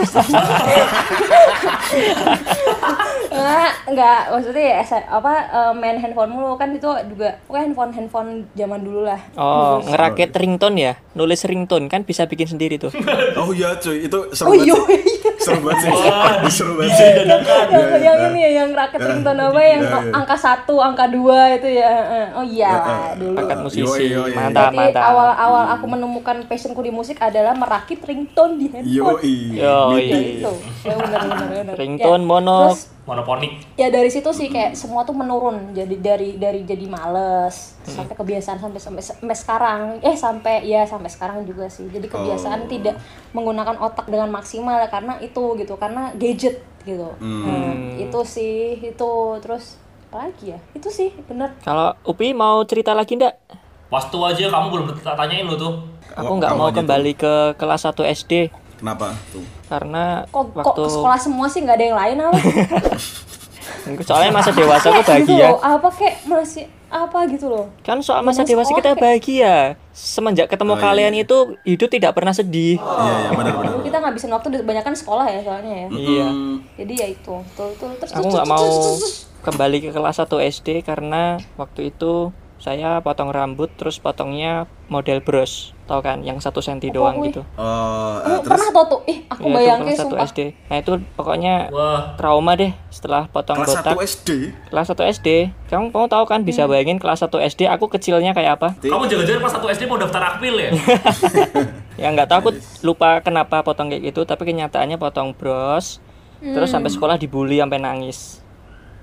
enggak, 3.30 3.70
enggak, 3.86 4.20
maksudnya 4.30 4.64
ya 4.70 4.82
apa 5.08 5.32
eh, 5.48 5.72
main 5.74 5.96
handphone 5.98 6.30
mulu 6.30 6.54
kan 6.54 6.70
itu 6.70 6.86
juga 7.08 7.38
pokoknya 7.44 7.64
handphone 7.64 7.92
handphone 7.92 8.30
zaman 8.52 8.80
dulu 8.80 9.00
lah. 9.02 9.20
Oh, 9.34 9.80
ngerakit 9.82 10.30
ringtone 10.32 10.76
ya? 10.78 10.92
Nulis 11.12 11.42
ringtone 11.42 11.86
kan 11.86 12.02
bisa 12.02 12.26
bikin 12.26 12.46
sendiri 12.48 12.76
tuh. 12.76 12.92
Oh 13.32 13.50
iya 13.50 13.72
cuy, 13.74 14.04
itu 14.04 14.18
seru 14.32 14.46
Oh 14.46 14.54
banget 14.54 14.68
iya, 14.68 14.76
iya. 15.00 15.19
Seru 15.40 15.60
banget 15.62 15.80
sih. 15.80 15.92
seru 16.52 16.72
banget 16.76 16.92
Bisa 16.92 17.00
sih. 17.00 17.12
yang, 17.24 17.40
Iya, 17.70 17.96
yang 17.98 18.18
iya. 18.18 18.28
ini 18.28 18.38
ya, 18.38 18.50
yang 18.60 18.68
raket 18.70 19.00
Ya. 19.00 19.08
ringtone 19.08 19.40
apa 19.40 19.60
yang 19.60 19.82
Iya, 19.82 19.98
iya. 19.98 20.12
angka 20.12 20.36
satu, 20.36 20.74
angka 20.78 21.06
dua 21.08 21.38
itu 21.50 21.68
ya. 21.70 21.90
Oh 22.32 22.44
iya 22.44 22.70
dulu. 23.16 23.36
Bakat 23.36 23.58
musisi. 23.60 24.04
Mantap, 24.30 24.68
Jadi 24.68 24.76
mantap. 24.78 25.02
awal-awal 25.06 25.64
aku 25.72 25.84
menemukan 25.86 26.36
passionku 26.44 26.80
di 26.80 26.90
musik 26.90 27.16
adalah 27.18 27.52
merakit 27.52 27.98
ringtone 28.00 28.54
di 28.54 28.66
handphone. 28.68 29.16
Yoi. 29.16 29.36
Yoi. 29.56 30.04
Ya 30.06 30.18
itu, 30.20 30.52
ya 30.84 30.94
benar 30.94 31.20
benar 31.24 31.46
benar. 31.50 31.74
Ringtone 31.74 32.22
Ya, 32.22 32.28
mono. 32.28 32.58
Terus 32.68 32.82
Monoponik. 33.08 33.64
ya 33.80 33.88
dari 33.88 34.12
situ 34.12 34.28
sih 34.30 34.52
kayak 34.52 34.76
semua 34.76 35.02
tuh 35.08 35.16
menurun. 35.16 35.72
Jadi 35.72 35.96
dari 35.98 36.36
dari 36.36 36.62
jadi 36.62 36.84
males 36.84 37.80
sampai 37.82 38.12
kebiasaan 38.12 38.60
sampai 38.60 38.80
sampai 38.80 39.02
sampai 39.02 39.36
sekarang. 39.36 39.80
Eh 40.04 40.14
sampai 40.14 40.68
ya 40.68 40.84
sampai 40.84 41.08
sekarang 41.08 41.42
juga 41.48 41.66
sih. 41.72 41.88
Jadi 41.88 42.06
kebiasaan 42.06 42.68
tidak 42.68 43.00
menggunakan 43.32 43.80
otak 43.80 44.06
dengan 44.06 44.28
maksimal 44.28 44.78
karena 44.92 45.16
itu 45.24 45.56
gitu 45.56 45.74
karena 45.80 46.12
gadget 46.14 46.60
gitu. 46.84 47.16
Nah, 47.20 47.96
itu 47.96 48.20
sih 48.28 48.78
itu. 48.84 49.12
Terus 49.40 49.80
apa 50.12 50.28
lagi 50.28 50.52
ya? 50.54 50.58
Itu 50.76 50.92
sih 50.92 51.10
bener. 51.24 51.56
Kalau 51.64 51.96
Upi 52.04 52.36
mau 52.36 52.60
cerita 52.68 52.92
lagi 52.92 53.16
ndak? 53.16 53.34
Waktu 53.90 54.16
aja 54.22 54.44
kamu 54.54 54.66
belum 54.70 54.86
tanyain 55.02 55.48
lu 55.48 55.56
tuh. 55.58 55.82
Aku 56.14 56.36
nggak 56.38 56.54
mau 56.54 56.70
kembali 56.70 57.12
ke 57.14 57.58
kelas 57.58 57.86
1 57.86 58.06
SD 58.06 58.50
Kenapa 58.80 59.12
tuh? 59.28 59.44
karena 59.66 60.24
kok 60.26 60.44
kok 60.50 60.56
waktu 60.58 60.80
ke 60.80 60.90
sekolah 60.90 61.18
semua 61.18 61.46
sih 61.46 61.60
nggak 61.60 61.76
ada 61.76 61.84
yang 61.84 61.98
lain 61.98 62.16
apa 62.18 62.38
soalnya 64.02 64.32
masa 64.32 64.50
dewasa 64.50 64.86
aku 64.88 65.02
Kayak 65.02 65.20
gitu 65.22 65.32
bahagia. 65.32 65.46
loh, 65.46 65.60
apa 65.62 65.88
kayak 65.90 66.16
masih 66.24 66.64
apa 66.88 67.18
gitu 67.28 67.46
loh 67.46 67.66
Kan 67.80 68.00
soal 68.00 68.20
masa 68.20 68.42
dewasa 68.42 68.66
sekolah 68.66 68.78
kita 68.78 68.90
kayak- 68.90 69.00
bahagia. 69.00 69.54
Semenjak 69.92 70.46
ketemu 70.48 70.72
Oh, 70.72 70.76
iya, 70.76 70.82
kalian 70.82 71.12
iya. 71.12 71.22
itu 71.22 71.36
hidup 71.62 71.88
tidak 71.88 72.12
pernah 72.12 72.32
sedih. 72.32 72.76
Iya, 72.76 73.14
iya 73.20 73.30
benar-benar. 73.30 73.70
Dulu 73.70 73.84
kita 73.84 73.98
ngabisin 74.00 74.30
waktu 74.30 74.48
kebanyakan 74.56 74.94
sekolah 74.94 75.26
ya 75.28 75.40
soalnya 75.40 75.74
ya 75.76 75.86
Iya. 75.88 76.28
jadi 76.78 76.92
ya 76.96 77.06
itu 77.10 77.34
tuh 77.54 77.70
tuh 77.76 77.90
terus 77.94 78.10
Aku 78.10 78.26
nggak 78.26 78.48
mau 78.48 78.66
kembali 79.40 79.76
ke 79.78 79.90
kelas 79.90 80.16
1 80.18 80.26
SD 80.42 80.68
karena 80.82 81.22
waktu 81.54 81.90
itu 81.90 82.34
saya 82.60 83.00
potong 83.00 83.28
rambut 83.28 83.72
terus 83.72 83.96
potongnya 83.96 84.64
model 84.86 85.18
bros 85.18 85.72
tau 85.82 85.98
kan? 85.98 86.20
Yang 86.20 86.44
satu 86.44 86.60
senti 86.60 86.86
doang 86.88 87.16
kuy. 87.16 87.28
gitu. 87.28 87.40
Oh, 87.54 88.20
eh, 88.20 88.28
Kamu 88.30 88.36
terus? 88.38 88.52
pernah 88.52 88.68
tau 88.70 88.84
tuh? 88.86 89.00
Ih 89.04 89.18
aku 89.26 89.42
Ya, 89.42 89.54
bayangin 89.56 89.84
kelas 89.88 89.96
1 89.96 90.04
sumpah. 90.04 90.20
SD 90.22 90.40
nah 90.62 90.76
itu 90.76 90.90
pokoknya 91.14 91.54
Wah. 91.68 92.00
trauma 92.14 92.52
deh 92.54 92.70
setelah 92.86 93.26
potong 93.26 93.56
kelas 93.58 93.74
botak. 93.74 93.94
1 93.94 94.04
SD. 94.06 94.28
kelas 94.68 94.86
1 94.86 95.02
SD 95.10 95.28
kamu 95.66 95.84
kamu 95.88 96.06
tahu 96.06 96.24
kan? 96.24 96.40
Bisa 96.42 96.62
Hmm. 96.62 96.70
bayangin 96.70 96.98
kelas 96.98 97.20
1 97.20 97.40
SD 97.40 97.64
aku 97.64 97.88
kecilnya 97.88 98.30
kayak 98.30 98.52
apa? 98.54 98.68
Kamu 98.78 99.04
jangan-jangan 99.04 99.40
pas 99.40 99.52
satu 99.52 99.66
SD 99.66 99.82
mau 99.84 99.96
daftar 99.96 100.22
akpil 100.30 100.54
ya? 100.54 100.70
ya 101.96 102.08
nggak 102.08 102.28
tahu 102.28 102.38
aku 102.38 102.50
lupa 102.82 103.20
kenapa 103.20 103.60
potong 103.60 103.88
kayak 103.88 104.04
gitu 104.06 104.22
tapi 104.22 104.44
kenyataannya 104.44 104.96
potong 104.96 105.32
bros 105.32 105.98
terus 106.38 106.68
Hmm. 106.68 106.76
sampai 106.76 106.90
sekolah 106.90 107.16
dibully 107.16 107.56
sampai 107.56 107.76
nangis 107.76 108.40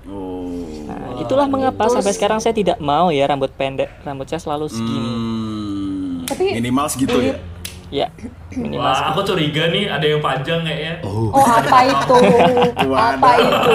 Oh. 0.08 0.48
nah 0.84 1.20
itulah 1.20 1.44
mengapa 1.44 1.84
sampai 1.86 2.10
sekarang 2.10 2.38
saya 2.38 2.50
tidak 2.50 2.76
mau 2.78 3.08
ya 3.08 3.24
rambut 3.24 3.52
pendek 3.52 3.92
rambut 4.02 4.24
saya 4.24 4.40
selalu 4.40 4.66
segini 4.66 5.08
Hmm. 5.08 6.24
Tapi- 6.24 6.52
minimal 6.54 6.86
segitu 6.88 7.16
ya. 7.18 7.36
ya 7.88 8.06
minimal 8.50 8.84
Wah, 8.84 9.12
aku 9.12 9.20
curiga 9.24 9.68
nih 9.68 9.84
ada 9.86 10.04
yang 10.04 10.20
panjang 10.20 10.60
kayaknya. 10.60 11.00
Oh. 11.02 11.28
oh 11.30 11.40
apa 11.42 11.78
itu 11.84 12.16
apa 13.08 13.30
itu 13.38 13.74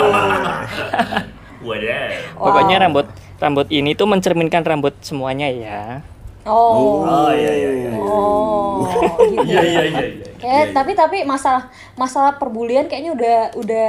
Wadah. 1.63 2.35
Pokoknya 2.35 2.75
rambut 2.77 3.07
rambut 3.39 3.67
ini 3.69 3.93
tuh 3.93 4.03
mencerminkan 4.03 4.61
rambut 4.61 4.93
semuanya 4.99 5.47
ya. 5.47 5.81
Oh. 6.45 7.03
Oh 7.03 7.31
iya 7.31 7.51
iya 7.53 7.69
iya. 7.71 7.91
oh 7.97 8.83
gitu. 8.83 9.43
Iya 9.47 9.62
iya 9.63 9.83
iya 9.88 10.05
iya. 10.12 10.27
Eh, 10.43 10.65
tapi 10.75 10.91
tapi 10.91 11.23
masalah 11.23 11.71
masalah 11.95 12.35
perbulian 12.35 12.91
kayaknya 12.91 13.15
udah 13.15 13.38
udah 13.55 13.88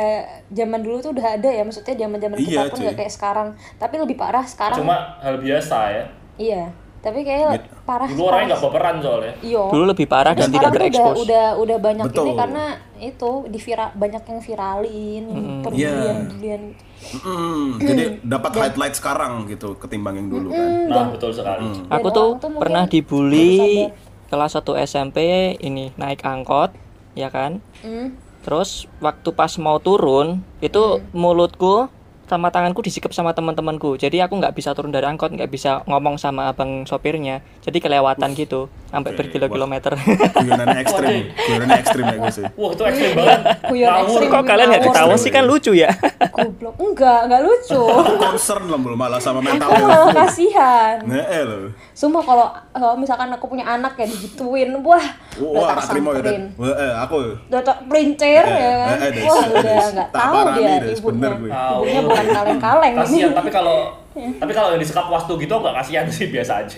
zaman 0.54 0.80
dulu 0.86 1.02
tuh 1.02 1.10
udah 1.14 1.34
ada 1.34 1.50
ya. 1.50 1.66
Maksudnya 1.66 1.98
zaman 1.98 2.18
zaman 2.22 2.38
kita 2.38 2.62
Iya, 2.62 2.70
pun 2.70 2.78
nggak 2.78 2.96
kayak 3.02 3.12
sekarang. 3.12 3.48
Tapi 3.78 3.94
lebih 3.98 4.16
parah 4.18 4.46
sekarang. 4.46 4.78
Cuma 4.78 5.18
hal 5.18 5.42
biasa 5.42 5.76
ya. 5.90 6.04
iya 6.34 6.66
tapi 7.04 7.20
kayak 7.20 7.60
Gitu. 7.60 7.68
parah 7.84 8.08
Dulu 8.08 8.22
orangnya 8.24 8.46
nggak 8.48 8.62
baperan 8.64 8.96
soalnya. 8.98 9.34
iya 9.38 9.62
Dulu 9.68 9.84
lebih 9.84 10.06
parah 10.06 10.32
dan 10.32 10.48
Sekarang 10.48 10.54
tidak 10.54 10.64
tuh 10.64 10.72
udah 10.72 10.80
terekspos. 10.80 11.16
udah 11.20 11.46
udah 11.54 11.76
banyak 11.78 12.04
Betul. 12.08 12.24
ini 12.24 12.32
karena 12.34 12.64
itu 12.96 13.30
di 13.44 13.58
viral 13.60 13.88
banyak 13.92 14.22
yang 14.24 14.40
viralin 14.40 15.24
perbulian 15.60 15.92
Iya. 15.92 15.92
perbulian 16.24 16.62
Mm, 17.04 17.66
jadi 17.84 18.04
dapat 18.24 18.50
highlight 18.56 18.96
sekarang 18.96 19.44
gitu 19.44 19.76
ketimbang 19.76 20.16
yang 20.16 20.32
dulu 20.32 20.48
kan. 20.48 20.88
Nah 20.88 21.06
betul 21.12 21.30
sekali. 21.30 21.68
Aku 21.86 22.08
Dan 22.08 22.16
tuh 22.16 22.28
tuh 22.40 22.48
pernah 22.56 22.88
dibully 22.88 23.92
kelas 24.26 24.56
1 24.56 24.64
SMP 24.82 25.18
ini 25.60 25.92
naik 25.94 26.24
angkot, 26.24 26.72
ya 27.12 27.28
kan? 27.28 27.60
Hmm. 27.84 28.16
Terus 28.40 28.88
waktu 28.98 29.28
pas 29.30 29.52
mau 29.56 29.76
turun, 29.78 30.40
itu 30.58 30.80
mulutku 31.12 31.92
sama 32.24 32.48
tanganku 32.48 32.80
disikap 32.80 33.12
sama 33.12 33.32
teman-temanku. 33.36 33.96
Jadi 34.00 34.20
aku 34.20 34.40
nggak 34.40 34.54
bisa 34.56 34.72
turun 34.72 34.92
dari 34.92 35.04
angkot, 35.08 35.32
nggak 35.34 35.50
bisa 35.50 35.84
ngomong 35.88 36.16
sama 36.16 36.48
abang 36.50 36.88
sopirnya. 36.88 37.44
Jadi 37.64 37.80
kelewatan 37.80 38.32
gitu, 38.36 38.68
sampai 38.88 39.12
berkilo-kilometer. 39.16 39.96
Guyonan 40.40 40.76
ekstrim, 40.80 41.32
guyonan 41.34 41.70
ekstrim 41.78 42.04
ya 42.08 42.16
gue 42.20 42.32
sih. 42.32 42.44
Wah 42.56 42.70
itu 42.72 42.82
ekstrim 42.84 43.12
banget. 43.16 43.40
Guyon 43.68 43.88
Ngawur. 43.88 44.04
ekstrim. 44.04 44.28
Kok 44.32 44.42
kalian 44.44 44.66
nggak 44.72 44.84
ketawa 44.88 45.14
sih 45.20 45.30
kan 45.30 45.44
lucu 45.44 45.72
ya? 45.76 45.90
goblok 46.34 46.74
enggak 46.80 47.20
enggak 47.30 47.42
lucu 47.46 47.82
Concern 48.18 48.64
lah 48.66 48.80
belum 48.80 48.98
malah 48.98 49.20
sama 49.22 49.38
mental 49.38 49.70
aku 49.70 49.84
malah 49.86 50.10
kasihan 50.10 50.98
Nah, 51.04 51.24
eh 51.30 51.42
loh. 51.46 51.70
Sumpah 51.94 52.22
kalau 52.24 52.46
kalau 52.74 52.96
misalkan 52.98 53.30
aku 53.30 53.46
punya 53.46 53.66
anak 53.68 53.94
ya 53.98 54.06
digituin, 54.08 54.74
wah, 54.82 55.02
Wah, 55.36 55.74
tak 55.74 55.90
terima 55.90 56.10
ya. 56.10 56.14
samperin. 56.14 56.22
Dan. 56.24 56.42
Wah, 56.54 56.74
eh, 56.74 56.92
aku. 56.96 57.16
Udah 57.44 57.60
pelincir 57.84 58.42
Eh, 58.42 58.54
ya 58.54 58.72
kan. 58.76 58.96
eh, 58.96 59.10
eh, 59.10 59.24
wah, 59.24 59.42
udah 59.44 59.62
des. 59.62 59.86
nggak 59.90 60.08
Tak 60.08 60.22
tahu 60.22 60.36
dia 60.54 60.70
ibunya. 60.70 61.04
bener 61.04 61.32
gue. 61.34 61.50
Ibunya 61.50 62.00
bukan 62.02 62.26
kaleng-kaleng 62.28 62.92
ini. 62.92 63.00
Kasihan 63.00 63.32
tapi 63.32 63.50
kalau 63.50 63.76
tapi 64.40 64.52
kalau 64.52 64.68
yang 64.70 64.78
disekap 64.78 65.06
waktu 65.08 65.32
gitu 65.36 65.54
nggak 65.56 65.74
kasihan 65.74 66.06
sih 66.06 66.26
biasa 66.28 66.52
aja. 66.60 66.76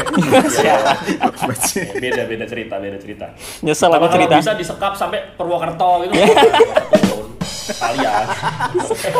Apa 1.26 1.52
sih? 1.58 1.84
beda 1.94 2.24
beda 2.24 2.44
cerita 2.44 2.74
beda 2.76 2.96
cerita. 2.96 3.26
Nyesel 3.60 3.86
Tapi 3.86 3.94
aku 3.94 4.06
kalau 4.06 4.16
cerita. 4.16 4.34
bisa 4.38 4.52
disekap 4.54 4.92
sampai 4.94 5.18
Purwokerto 5.34 5.90
gitu. 6.02 6.14
Kalian. 7.66 8.24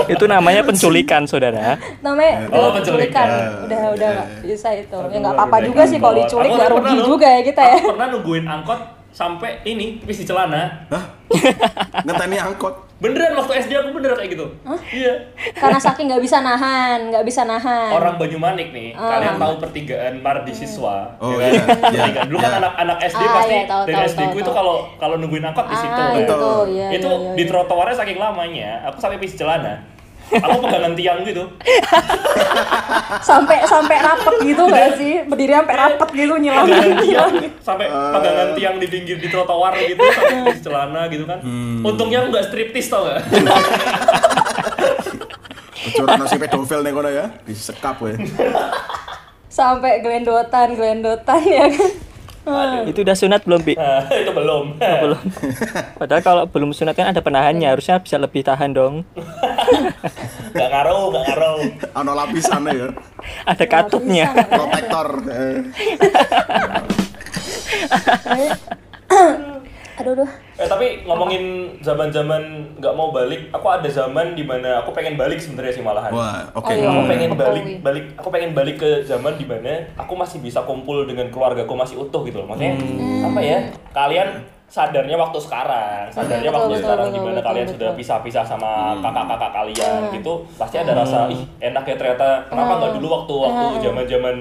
Itu 0.06 0.24
namanya 0.24 0.62
penculikan, 0.62 1.26
saudara. 1.26 1.74
Namanya 1.98 2.46
Oh, 2.48 2.70
penculikan. 2.70 3.26
Udah 3.66 3.90
udah 3.90 4.08
nggak 4.08 4.28
bisa 4.46 4.68
itu. 4.72 4.98
Ya 5.10 5.18
nggak 5.18 5.34
apa-apa 5.34 5.56
juga 5.60 5.82
sih 5.82 5.98
kalau 5.98 6.14
diculik 6.14 6.50
nggak 6.54 6.70
rugi 6.72 6.94
juga 6.96 7.26
ya 7.28 7.42
kita 7.42 7.62
ya. 7.64 7.74
Aku 7.76 7.90
pernah 7.92 8.08
nungguin 8.08 8.44
angkot 8.46 8.80
sampai 9.16 9.64
ini 9.64 9.96
pipis 9.96 10.20
di 10.20 10.26
celana. 10.28 10.85
Hah? 10.92 11.04
Ngeteni 12.04 12.37
angkot. 12.37 12.85
Beneran 12.96 13.37
waktu 13.37 13.61
SD 13.64 13.76
aku 13.76 13.92
bener 13.96 14.16
kayak 14.16 14.37
gitu. 14.37 14.44
Iya. 14.92 15.28
karena 15.52 15.76
saking 15.76 16.08
nggak 16.08 16.25
bisa 16.25 16.40
nahan 16.40 17.12
nggak 17.12 17.28
bisa 17.28 17.44
nahan 17.44 17.92
Orang 17.92 18.16
Banyumanik 18.16 18.73
nih, 18.73 18.96
kalian 18.96 19.37
tahu 19.37 19.61
pertigaan 19.61 20.25
Mardi 20.25 20.52
siswa. 20.56 21.12
Oh, 21.20 21.37
ya 21.37 21.44
kan? 21.44 21.52
iya, 21.52 21.52
iya, 21.52 21.64
Pertigaan. 21.76 22.26
Dulu 22.32 22.38
kan 22.40 22.52
iya. 22.52 22.61
anak-anak 22.64 22.99
SD 23.04 23.20
Ah, 23.20 23.32
pasti 23.37 23.52
iya, 23.52 23.64
tahu, 23.68 23.82
dari 23.85 23.96
tahu, 23.96 24.08
SD 24.08 24.20
tahu, 24.20 24.32
ku 24.32 24.38
itu 24.40 24.52
kalau 24.52 24.76
kalau 24.96 25.14
nungguin 25.20 25.44
angkot 25.44 25.66
di 25.68 25.76
situ. 25.76 25.92
ah 25.92 26.08
kan. 26.12 26.20
itu 26.25 26.37
iya, 26.73 26.87
itu 26.96 27.08
iya, 27.08 27.32
di 27.37 27.42
iya. 27.44 27.50
trotoarnya 27.52 27.96
saking 28.00 28.16
lamanya, 28.20 28.70
aku 28.88 28.96
sampai 28.96 29.20
pipis 29.20 29.37
di 29.37 29.40
celana. 29.44 29.75
Aku 30.26 30.59
pegangan 30.59 30.92
tiang 30.99 31.23
gitu. 31.23 31.47
sampai 33.23 33.62
sampai 33.62 33.97
rapet 34.02 34.35
gitu 34.42 34.62
nggak 34.66 34.88
sih? 34.99 35.23
Berdiri 35.26 35.52
sampai 35.54 35.76
rapet 35.78 36.09
gitu 36.14 36.35
nyilang 36.38 36.66
pegangan 36.66 36.99
tiang 37.02 37.33
nyilang. 37.35 37.62
Sampai 37.62 37.87
pegangan 37.90 38.49
tiang 38.59 38.75
di 38.83 38.87
pinggir 38.90 39.16
di 39.23 39.28
trotoar 39.30 39.75
gitu 39.78 40.02
sampai 40.02 40.50
di 40.50 40.61
celana 40.62 41.02
gitu 41.06 41.25
kan. 41.26 41.38
Untungnya 41.87 42.26
aku 42.26 42.35
nggak 42.35 42.47
striptis 42.50 42.90
tau 42.90 43.06
gak 43.06 43.23
Curang 45.87 46.18
nasi 46.18 46.37
pedofil 46.42 46.83
nih 46.83 46.92
kono 46.92 47.11
ya. 47.11 47.30
Disekap 47.47 48.02
we. 48.02 48.18
sampai 49.56 50.04
gelendotan 50.04 50.76
gelendotan 50.76 51.40
ya 51.40 51.64
kan 51.73 51.92
Itu 52.86 53.02
udah 53.02 53.16
sunat 53.18 53.42
belum, 53.42 53.60
Bi? 53.66 53.74
Nah, 53.74 54.06
itu 54.22 54.30
belum 54.30 54.78
belum. 54.78 55.18
Padahal 56.00 56.22
kalau 56.22 56.42
belum 56.46 56.70
sunat 56.70 56.94
kan 56.94 57.10
ada 57.10 57.18
penahannya, 57.18 57.66
harusnya 57.66 57.98
bisa 57.98 58.16
lebih 58.22 58.46
tahan 58.46 58.70
dong. 58.70 59.02
nggak 60.56 60.68
ngaruh 60.72 61.12
nggak 61.12 61.24
ngaruh 61.28 61.58
Ano 61.92 62.14
lapisannya 62.14 62.72
ya. 62.72 62.88
Ada 63.44 63.64
katupnya. 63.66 64.30
Protektor. 64.46 65.08
Aduh 69.96 70.12
aduh 70.12 70.28
eh 70.56 70.64
tapi 70.64 70.86
ngomongin 71.02 71.44
zaman 71.80 72.08
zaman 72.08 72.42
nggak 72.76 72.92
mau 72.92 73.08
balik 73.10 73.48
aku 73.48 73.64
ada 73.66 73.84
zaman 73.84 74.32
di 74.32 74.40
mana 74.40 74.80
aku 74.80 74.88
pengen 74.90 75.16
balik 75.16 75.36
sebenarnya 75.36 75.72
sih 75.72 75.80
malahan 75.80 76.08
Wah, 76.08 76.48
oke. 76.52 76.64
Oh, 76.64 76.70
iya. 76.70 76.84
aku 76.86 77.02
pengen 77.06 77.30
Hmm. 77.30 77.38
balik 77.38 77.64
balik 77.80 78.04
aku 78.14 78.28
pengen 78.28 78.50
balik 78.52 78.76
ke 78.76 78.90
zaman 79.02 79.34
di 79.34 79.44
mana 79.44 79.72
aku 79.94 80.12
masih 80.12 80.38
bisa 80.38 80.60
kumpul 80.62 81.04
dengan 81.04 81.28
keluargaku 81.28 81.72
masih 81.72 81.96
utuh 81.98 82.20
gitu 82.22 82.40
loh 82.40 82.48
maksudnya 82.48 82.76
Hmm. 82.76 83.26
apa 83.26 83.40
ya 83.40 83.58
kalian 83.90 84.28
sadarnya 84.66 85.14
waktu 85.14 85.38
sekarang 85.38 86.10
sadarnya 86.10 86.50
Betul, 86.50 86.58
waktu 86.58 86.72
betul, 86.72 86.82
sekarang 86.82 87.06
betul, 87.06 87.14
di 87.14 87.20
mana 87.22 87.32
betul, 87.34 87.46
kalian 87.46 87.64
betul. 87.64 87.76
sudah 87.78 87.90
pisah-pisah 87.94 88.44
sama 88.44 88.70
kakak-kakak 88.98 89.50
kalian 89.54 89.98
Hmm. 90.02 90.12
gitu 90.12 90.32
pasti 90.56 90.76
ada 90.76 90.92
rasa 90.92 91.18
ih 91.28 91.40
enak 91.62 91.84
ya 91.84 91.94
ternyata 91.94 92.28
kenapa 92.46 92.72
nggak 92.76 92.92
dulu 92.96 93.06
waktu 93.14 93.34
waktu 93.38 93.64
zaman 93.80 94.36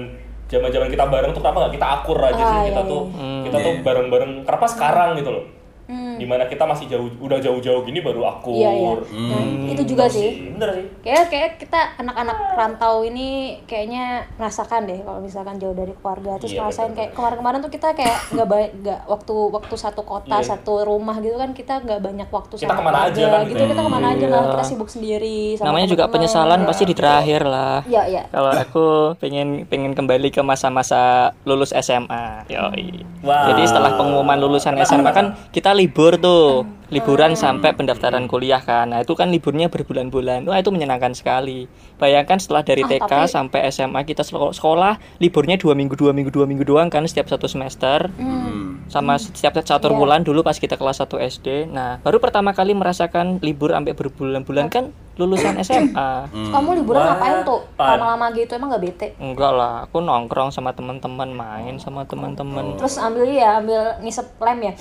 zaman 0.46 0.62
zaman 0.64 0.72
zaman 0.72 0.88
kita 0.88 1.04
bareng 1.04 1.30
tuh 1.30 1.40
kenapa 1.40 1.58
nggak 1.60 1.74
kita 1.74 1.86
akur 1.92 2.18
aja 2.20 2.38
sih 2.38 2.56
Ah, 2.56 2.64
kita 2.64 2.80
iya, 2.80 2.88
tuh 2.88 3.02
iya. 3.10 3.42
kita 3.44 3.56
tuh 3.58 3.72
bareng-bareng 3.82 4.32
kenapa 4.42 4.66
sekarang 4.66 5.10
gitu 5.16 5.30
loh 5.32 5.44
Hmm. 5.86 6.05
Di 6.16 6.26
mana 6.26 6.44
kita 6.44 6.64
masih 6.64 6.86
jauh 6.86 7.08
udah 7.18 7.38
jauh-jauh 7.38 7.80
gini 7.82 8.00
baru 8.00 8.26
akur 8.26 8.52
iya 8.52 8.70
iya 8.72 8.92
nah, 8.98 9.42
itu 9.68 9.82
juga 9.84 10.04
sih 10.06 10.50
bener 10.50 10.68
sih 10.72 10.84
kayak 11.00 11.24
kayak 11.28 11.50
kita 11.58 11.80
anak-anak 11.96 12.38
rantau 12.52 13.00
ini 13.00 13.26
kayaknya 13.64 14.04
merasakan 14.34 14.84
deh 14.84 15.00
kalau 15.00 15.20
misalkan 15.20 15.56
jauh 15.56 15.72
dari 15.72 15.92
keluarga 15.94 16.36
terus 16.36 16.52
Iya, 16.52 16.62
ngerasain 16.62 16.92
kayak 16.92 17.10
kemarin-kemarin 17.12 17.58
tuh 17.60 17.68
kita 17.68 17.88
kayak 17.92 18.16
nggak 18.32 18.48
baik 18.48 18.70
nggak 18.80 19.00
waktu 19.04 19.34
waktu 19.52 19.74
satu 19.76 20.02
kota 20.02 20.36
Iya. 20.36 20.48
satu 20.48 20.72
rumah 20.82 21.16
gitu 21.18 21.36
kan 21.36 21.50
kita 21.52 21.80
nggak 21.80 22.00
banyak 22.00 22.28
waktu 22.28 22.54
Kita 22.56 22.66
sama 22.66 22.76
ke 22.76 22.82
mana 22.82 22.98
aja 23.04 23.24
kan 23.26 23.40
gitu 23.42 23.50
gitu 23.50 23.60
ya. 23.60 23.68
kita 23.68 23.82
ke 23.82 23.90
mana 23.90 24.06
aja 24.08 24.24
Iya. 24.24 24.32
lah 24.32 24.42
kita 24.48 24.64
sibuk 24.64 24.88
sendiri 24.88 25.38
sama 25.54 25.66
Namanya 25.68 25.88
juga 25.88 26.04
penyesalan 26.06 26.60
pasti 26.64 26.84
di 26.84 26.94
terakhir 26.94 27.42
lah. 27.44 27.80
Iya 27.84 28.02
iya 28.06 28.22
Kalau 28.28 28.50
aku 28.52 28.86
pengen 29.16 29.66
pengen 29.66 29.92
kembali 29.92 30.28
ke 30.30 30.40
masa-masa 30.40 31.02
lulus 31.42 31.72
SMA. 31.72 32.46
Yoi. 32.46 33.02
Wow. 33.20 33.52
Jadi 33.52 33.62
setelah 33.66 33.96
pengumuman 33.96 34.38
lulusan 34.38 34.78
SMA 34.80 35.10
kan 35.10 35.26
kita 35.50 35.72
libur 35.72 36.05
tuh. 36.14 36.62
Liburan 36.86 37.34
sampai 37.34 37.74
pendaftaran 37.74 38.30
kuliah 38.30 38.62
kan. 38.62 38.86
Nah, 38.86 39.02
itu 39.02 39.10
kan 39.12 39.26
liburnya 39.26 39.66
berbulan-bulan. 39.66 40.46
Wah, 40.46 40.54
itu 40.54 40.70
menyenangkan 40.70 41.10
sekali. 41.12 41.66
Bayangkan 41.98 42.38
setelah 42.38 42.62
dari 42.62 42.80
Ah, 42.80 42.88
TK 42.88 43.02
tapi- 43.02 43.26
sampai 43.26 43.60
SMA 43.66 44.00
kita 44.02 44.22
sekolah 44.22 44.94
liburnya 45.18 45.56
dua 45.56 45.74
minggu 45.74 45.98
dua 45.98 46.14
minggu 46.14 46.30
dua 46.30 46.46
minggu 46.46 46.62
doang 46.62 46.86
kan 46.86 47.02
setiap 47.02 47.26
satu 47.26 47.50
semester. 47.50 48.06
Hmm. 48.14 48.86
Sama 48.86 49.18
setiap 49.18 49.58
satu 49.58 49.90
Iya. 49.90 49.98
bulan 49.98 50.20
dulu 50.22 50.46
pas 50.46 50.54
kita 50.54 50.78
kelas 50.78 51.02
1 51.02 51.18
SD. 51.18 51.66
Nah, 51.66 51.98
baru 51.98 52.22
pertama 52.22 52.54
kali 52.54 52.70
merasakan 52.70 53.42
libur 53.42 53.74
sampai 53.74 53.90
berbulan-bulan 53.90 54.70
kan 54.70 54.94
lulusan 55.16 55.58
SMA. 55.58 56.30
kamu 56.30 56.70
liburan 56.76 57.00
Wah, 57.00 57.16
ngapain 57.16 57.36
tuh 57.42 57.64
pan. 57.72 57.96
lama-lama 57.96 58.30
gitu 58.30 58.52
emang 58.52 58.68
nggak 58.68 58.84
bete 58.84 59.08
Enggak 59.16 59.48
lah, 59.50 59.74
aku 59.82 59.98
nongkrong 59.98 60.52
sama 60.52 60.70
teman-teman, 60.70 61.32
main 61.32 61.80
sama 61.80 62.04
teman-teman. 62.04 62.76
terus 62.76 63.00
ambil 63.00 63.24
ya 63.24 63.56
ambil 63.56 63.96
ngisep 63.98 64.28
lem 64.38 64.60
ya 64.62 64.74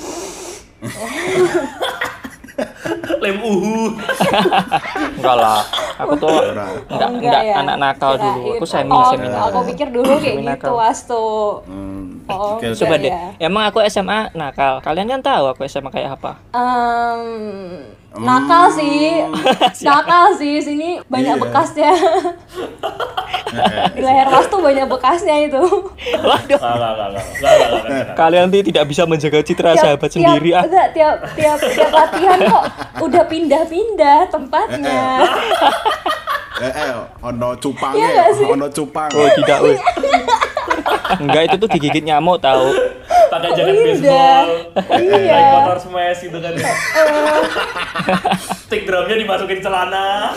lem 3.19 3.37
uhu 3.41 3.91
Enggak 5.15 5.35
lah, 5.35 5.61
aku 5.97 6.13
tuh 6.15 6.29
enggak, 6.45 6.69
Enggak 6.87 7.09
enggak 7.11 7.41
ya? 7.43 7.55
anak 7.59 7.75
nakal 7.77 8.13
dulu. 8.15 8.55
Aku 8.55 8.65
semi 8.65 8.91
oh, 8.91 9.03
semi 9.09 9.27
aku 9.27 9.35
nakal. 9.51 9.63
pikir 9.65 9.87
dulu 9.89 10.11
kayak 10.15 10.35
gitu 10.37 10.47
nakal. 10.47 10.73
wastu 10.77 11.25
Hmm. 11.65 12.21
oh 12.25 12.55
Oke, 12.55 12.65
oke. 12.71 12.77
Coba 12.77 12.95
deh, 12.97 13.11
ya. 13.11 13.29
emang 13.41 13.63
aku 13.65 13.79
SMA 13.85 14.29
nakal. 14.31 14.79
Kalian 14.79 15.07
kan 15.09 15.21
tahu 15.21 15.45
aku 15.51 15.65
SMA 15.65 15.89
kayak 15.89 16.15
apa? 16.15 16.31
Em, 16.53 17.21
Hmm. 18.15 18.23
Nakal 18.23 18.71
sih. 18.71 19.27
Nakal 19.87 20.25
sih. 20.39 20.63
Sini 20.63 21.03
banyak 21.11 21.35
yeah. 21.35 21.43
bekasnya. 21.43 21.93
Di 23.95 24.01
leher 24.03 24.27
Mas 24.31 24.47
tuh 24.47 24.59
banyak 24.63 24.87
bekasnya 24.87 25.35
itu. 25.47 25.63
Waduh. 26.23 26.59
Kalian 28.15 28.51
tuh 28.51 28.63
tidak 28.63 28.85
bisa 28.87 29.03
menjaga 29.03 29.43
citra 29.43 29.75
tiap, 29.75 29.83
sahabat 29.83 30.09
tiap, 30.11 30.15
sendiri 30.15 30.49
ah. 30.55 30.63
Enggak, 30.63 30.87
tiap 30.95 31.15
tiap 31.35 31.59
tiap 31.59 31.91
latihan 31.91 32.39
kok 32.43 32.63
udah 33.03 33.23
pindah-pindah 33.27 34.19
tempatnya. 34.31 35.03
Eh, 36.55 36.63
eh, 36.63 36.71
eh, 36.71 36.87
eh 36.87 36.91
ono 37.19 37.51
cupangnya, 37.59 38.09
iya 38.11 38.23
ya? 38.31 38.47
ono 38.47 38.67
cupang. 38.71 39.11
Oh, 39.11 39.27
tidak, 39.43 39.59
weh. 39.59 39.77
Enggak, 41.19 41.41
itu 41.51 41.55
tuh 41.59 41.69
digigit 41.71 42.03
nyamuk 42.03 42.39
tau 42.39 42.71
pakai 43.35 43.49
jaket 43.51 43.69
Udah. 43.69 43.85
baseball 43.85 44.47
Iya. 44.95 45.29
naik 45.29 45.47
motor 45.53 45.77
smash 45.77 46.19
gitu 46.23 46.37
kan 46.39 46.53
stick 48.63 48.81
drumnya 48.83 49.15
dimasukin 49.17 49.59
celana 49.59 50.31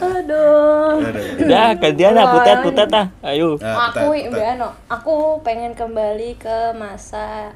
aduh. 0.00 0.96
Udah 1.44 1.76
gantian 1.76 2.16
ah 2.16 2.24
Wah. 2.24 2.32
putet 2.34 2.58
putet 2.64 2.90
ah. 2.96 3.06
Ayo. 3.20 3.56
Nah, 3.60 3.92
aku 3.92 4.16
no 4.56 4.68
aku 4.88 5.14
pengen 5.40 5.72
kembali 5.72 6.36
ke 6.36 6.74
masa 6.74 7.54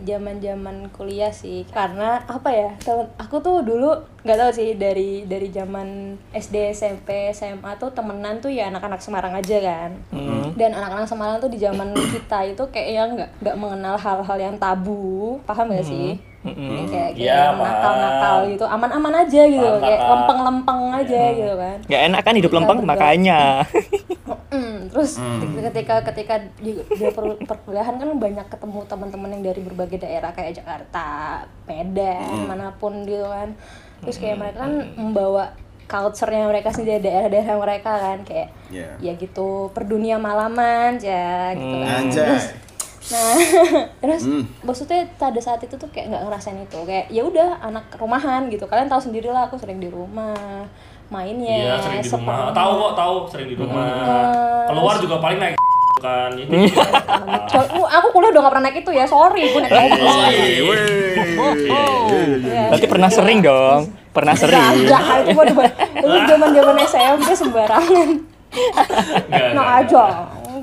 zaman 0.00 0.40
zaman 0.40 0.88
kuliah 0.90 1.30
sih 1.30 1.68
karena 1.70 2.24
apa 2.24 2.50
ya 2.50 2.70
temen 2.80 3.06
aku 3.20 3.36
tuh 3.38 3.60
dulu 3.60 3.92
nggak 4.20 4.36
tahu 4.36 4.50
sih 4.52 4.76
dari 4.76 5.24
dari 5.24 5.48
zaman 5.48 6.16
SD 6.32 6.72
SMP 6.72 7.32
SMA 7.32 7.76
tuh 7.76 7.92
temenan 7.92 8.40
tuh 8.40 8.52
ya 8.52 8.68
anak-anak 8.68 9.00
Semarang 9.00 9.32
aja 9.32 9.58
kan 9.60 9.90
Hmm. 10.10 10.52
dan 10.56 10.72
anak-anak 10.76 11.08
Semarang 11.08 11.36
tuh 11.40 11.48
di 11.48 11.58
zaman 11.60 11.92
kita 11.94 12.44
itu 12.44 12.62
kayaknya 12.68 13.04
nggak 13.16 13.30
nggak 13.40 13.56
mengenal 13.56 13.96
hal-hal 13.96 14.38
yang 14.38 14.56
tabu 14.56 15.40
paham 15.44 15.72
gak 15.72 15.86
sih 15.86 16.18
Yang 16.40 16.56
kayak 16.56 16.88
kayak 16.88 17.10
Iya, 17.14 17.36
yang 17.44 17.58
nakal-nakal 17.58 18.34
paham. 18.34 18.50
gitu 18.50 18.64
aman-aman 18.64 19.14
aja 19.18 19.40
gitu 19.44 19.60
Paham, 19.66 19.82
kayak 19.82 20.00
lempeng-lempeng 20.02 20.80
aja 20.94 21.20
gitu 21.34 21.54
kan 21.54 21.76
Gak 21.84 22.02
enak 22.06 22.20
kan 22.22 22.34
hidup 22.34 22.50
lempeng 22.50 22.78
berdua. 22.78 22.90
makanya. 22.90 23.40
Mm, 24.50 24.76
terus 24.88 25.12
ketika 25.62 25.94
ketika 26.02 26.34
di, 26.56 26.72
di 26.80 27.04
per- 27.06 27.38
perkuliahan 27.40 27.94
kan 27.94 28.08
banyak 28.16 28.46
ketemu 28.48 28.78
teman-teman 28.84 29.30
yang 29.30 29.44
dari 29.44 29.60
berbagai 29.60 29.98
daerah 30.00 30.30
kayak 30.30 30.56
Jakarta, 30.56 31.08
Medan, 31.64 32.46
mana 32.46 32.72
pun 32.72 33.04
gitu 33.04 33.22
kan. 33.22 33.52
Terus 34.00 34.16
kayak 34.16 34.36
mereka 34.36 34.58
kan 34.60 34.72
membawa 34.96 35.52
culture-nya 35.84 36.46
mereka 36.46 36.70
sendiri 36.70 36.98
daerah-daerah 37.00 37.56
mereka 37.58 37.92
kan 37.92 38.18
kayak 38.22 38.48
Iya. 38.66 38.90
ya 38.98 39.12
gitu 39.14 39.68
per 39.70 39.84
dunia 39.84 40.16
malaman 40.16 40.96
ya 40.96 41.52
gitu 41.52 41.76
kan. 41.76 41.94
Anjay. 42.00 42.38
Nah, 43.00 43.36
terus 44.04 44.22
maksudnya 44.60 45.08
pada 45.16 45.40
saat 45.40 45.64
itu 45.64 45.74
tuh 45.80 45.88
kayak 45.88 46.12
nggak 46.12 46.22
ngerasain 46.28 46.60
itu 46.60 46.78
kayak 46.84 47.08
ya 47.08 47.24
udah 47.24 47.64
anak 47.64 47.88
rumahan 47.96 48.52
gitu. 48.52 48.68
Kalian 48.68 48.92
tahu 48.92 49.00
sendiri 49.00 49.32
lah 49.32 49.48
aku 49.48 49.56
sering 49.56 49.80
di 49.80 49.88
rumah 49.88 50.68
mainnya 51.10 51.58
iya 51.58 51.74
sering 51.82 52.00
di 52.06 52.10
rumah 52.14 52.54
tahu 52.54 52.70
kok 52.78 52.92
tahu 52.94 53.14
sering 53.26 53.48
di 53.50 53.56
rumah 53.58 53.90
keluar 54.70 54.94
juga 55.02 55.18
paling 55.18 55.42
naik 55.42 55.58
kan 56.06 56.30
itu 56.38 56.70
So, 57.50 57.58
uh, 57.60 57.88
aku 57.90 58.14
kuliah 58.14 58.30
udah 58.32 58.40
gak 58.46 58.52
pernah 58.56 58.64
naik 58.70 58.76
itu 58.86 58.90
ya, 58.94 59.04
sorry 59.04 59.52
gue 59.52 59.60
naik 59.60 59.90
wih. 60.64 60.80
Iya. 62.40 62.72
Berarti 62.72 62.86
pernah 62.88 63.10
sering 63.12 63.44
dong. 63.44 63.92
Pernah 64.14 64.32
sering. 64.32 64.86
enggak, 64.86 65.02
itu 65.26 65.30
mah 65.36 65.44
udah 65.44 65.54
itu 66.00 66.06
zaman 66.30 66.48
zaman 66.56 66.76
SMP 66.88 67.28
sembarangan. 67.36 68.08
Nggak, 69.28 69.46
Nah 69.52 69.66
nggak. 69.66 69.80
aja, 69.84 70.04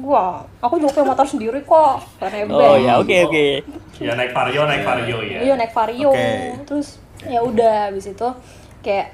gua, 0.08 0.26
aku 0.58 0.80
juga 0.80 0.92
punya 0.94 1.12
motor 1.12 1.28
sendiri 1.28 1.60
kok, 1.62 1.96
nebeng. 2.22 2.56
Oh 2.56 2.76
ya 2.76 2.96
oke 2.96 3.16
oke. 3.28 3.46
ya 3.98 4.14
naik 4.14 4.32
vario 4.32 4.64
naik 4.64 4.82
vario 4.82 5.18
ya 5.20 5.40
Iya 5.42 5.54
naik 5.56 5.72
vario, 5.72 6.10
Oke. 6.10 6.64
terus 6.64 6.88
ya 7.22 7.42
udah 7.42 7.90
habis 7.90 8.08
itu 8.08 8.28
kayak 8.80 9.12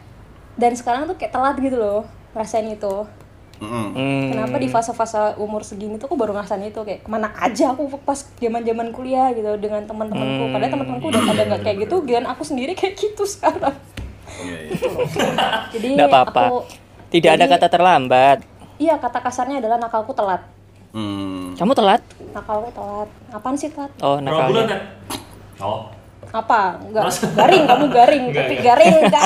dan 0.53 0.71
sekarang 0.71 1.03
tuh 1.03 1.15
kayak 1.15 1.31
telat 1.31 1.57
gitu 1.57 1.75
loh, 1.75 2.05
rasain 2.31 2.69
itu. 2.69 3.09
Hmm. 3.57 3.95
Kenapa 4.27 4.59
di 4.59 4.67
fase-fase 4.67 5.39
umur 5.39 5.63
segini 5.63 5.95
tuh 5.95 6.05
aku 6.05 6.13
baru 6.13 6.31
ngerasain 6.31 6.59
itu 6.61 6.77
kayak 6.77 6.99
ke 6.99 7.09
mana 7.09 7.31
aja 7.33 7.71
aku 7.71 7.87
pas 7.97 8.19
zaman-zaman 8.35 8.91
kuliah 8.91 9.31
gitu 9.31 9.55
dengan 9.55 9.81
teman-temanku. 9.83 10.51
Padahal 10.51 10.67
teman-temanku 10.69 11.07
udah 11.07 11.21
pada 11.23 11.41
nggak 11.47 11.61
kayak 11.63 11.77
gitu, 11.81 11.95
dan 12.03 12.23
aku 12.25 12.43
sendiri 12.43 12.73
kayak 12.73 12.93
gitu 12.95 13.23
sekarang. 13.23 13.71
Iya, 14.35 14.57
iya. 14.67 14.89
Jadi 15.71 15.87
Nggak 15.95 16.09
apa-apa. 16.09 16.41
aku 16.43 16.57
Tidak 17.09 17.31
ada 17.31 17.45
jadi- 17.45 17.53
kata 17.55 17.67
terlambat. 17.69 18.37
Iya 18.75 18.97
kata 18.97 19.19
kasarnya 19.21 19.57
adalah 19.57 19.79
nakalku 19.79 20.11
telat. 20.11 20.43
Hmm. 20.93 21.57
Kamu 21.57 21.73
telat? 21.73 22.01
Nakalku 22.29 22.69
telat. 22.69 23.09
Apaan 23.33 23.57
sih 23.57 23.65
telat? 23.67 23.89
Oh, 23.97 24.21
Berapa 24.21 24.45
bulan 24.45 24.65
kan? 24.69 24.81
Oh, 25.57 25.89
Apa? 26.29 26.77
Enggak 26.79 27.13
garing, 27.33 27.63
kamu 27.65 27.85
garing, 27.89 28.23
Enggak, 28.29 28.41
tapi 28.41 28.53
enggak. 28.55 28.65
garing 28.73 28.93
enggak. 29.03 29.25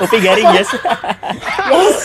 Upi 0.00 0.18
garing, 0.18 0.48
yes. 0.56 0.68
Yes. 1.66 1.98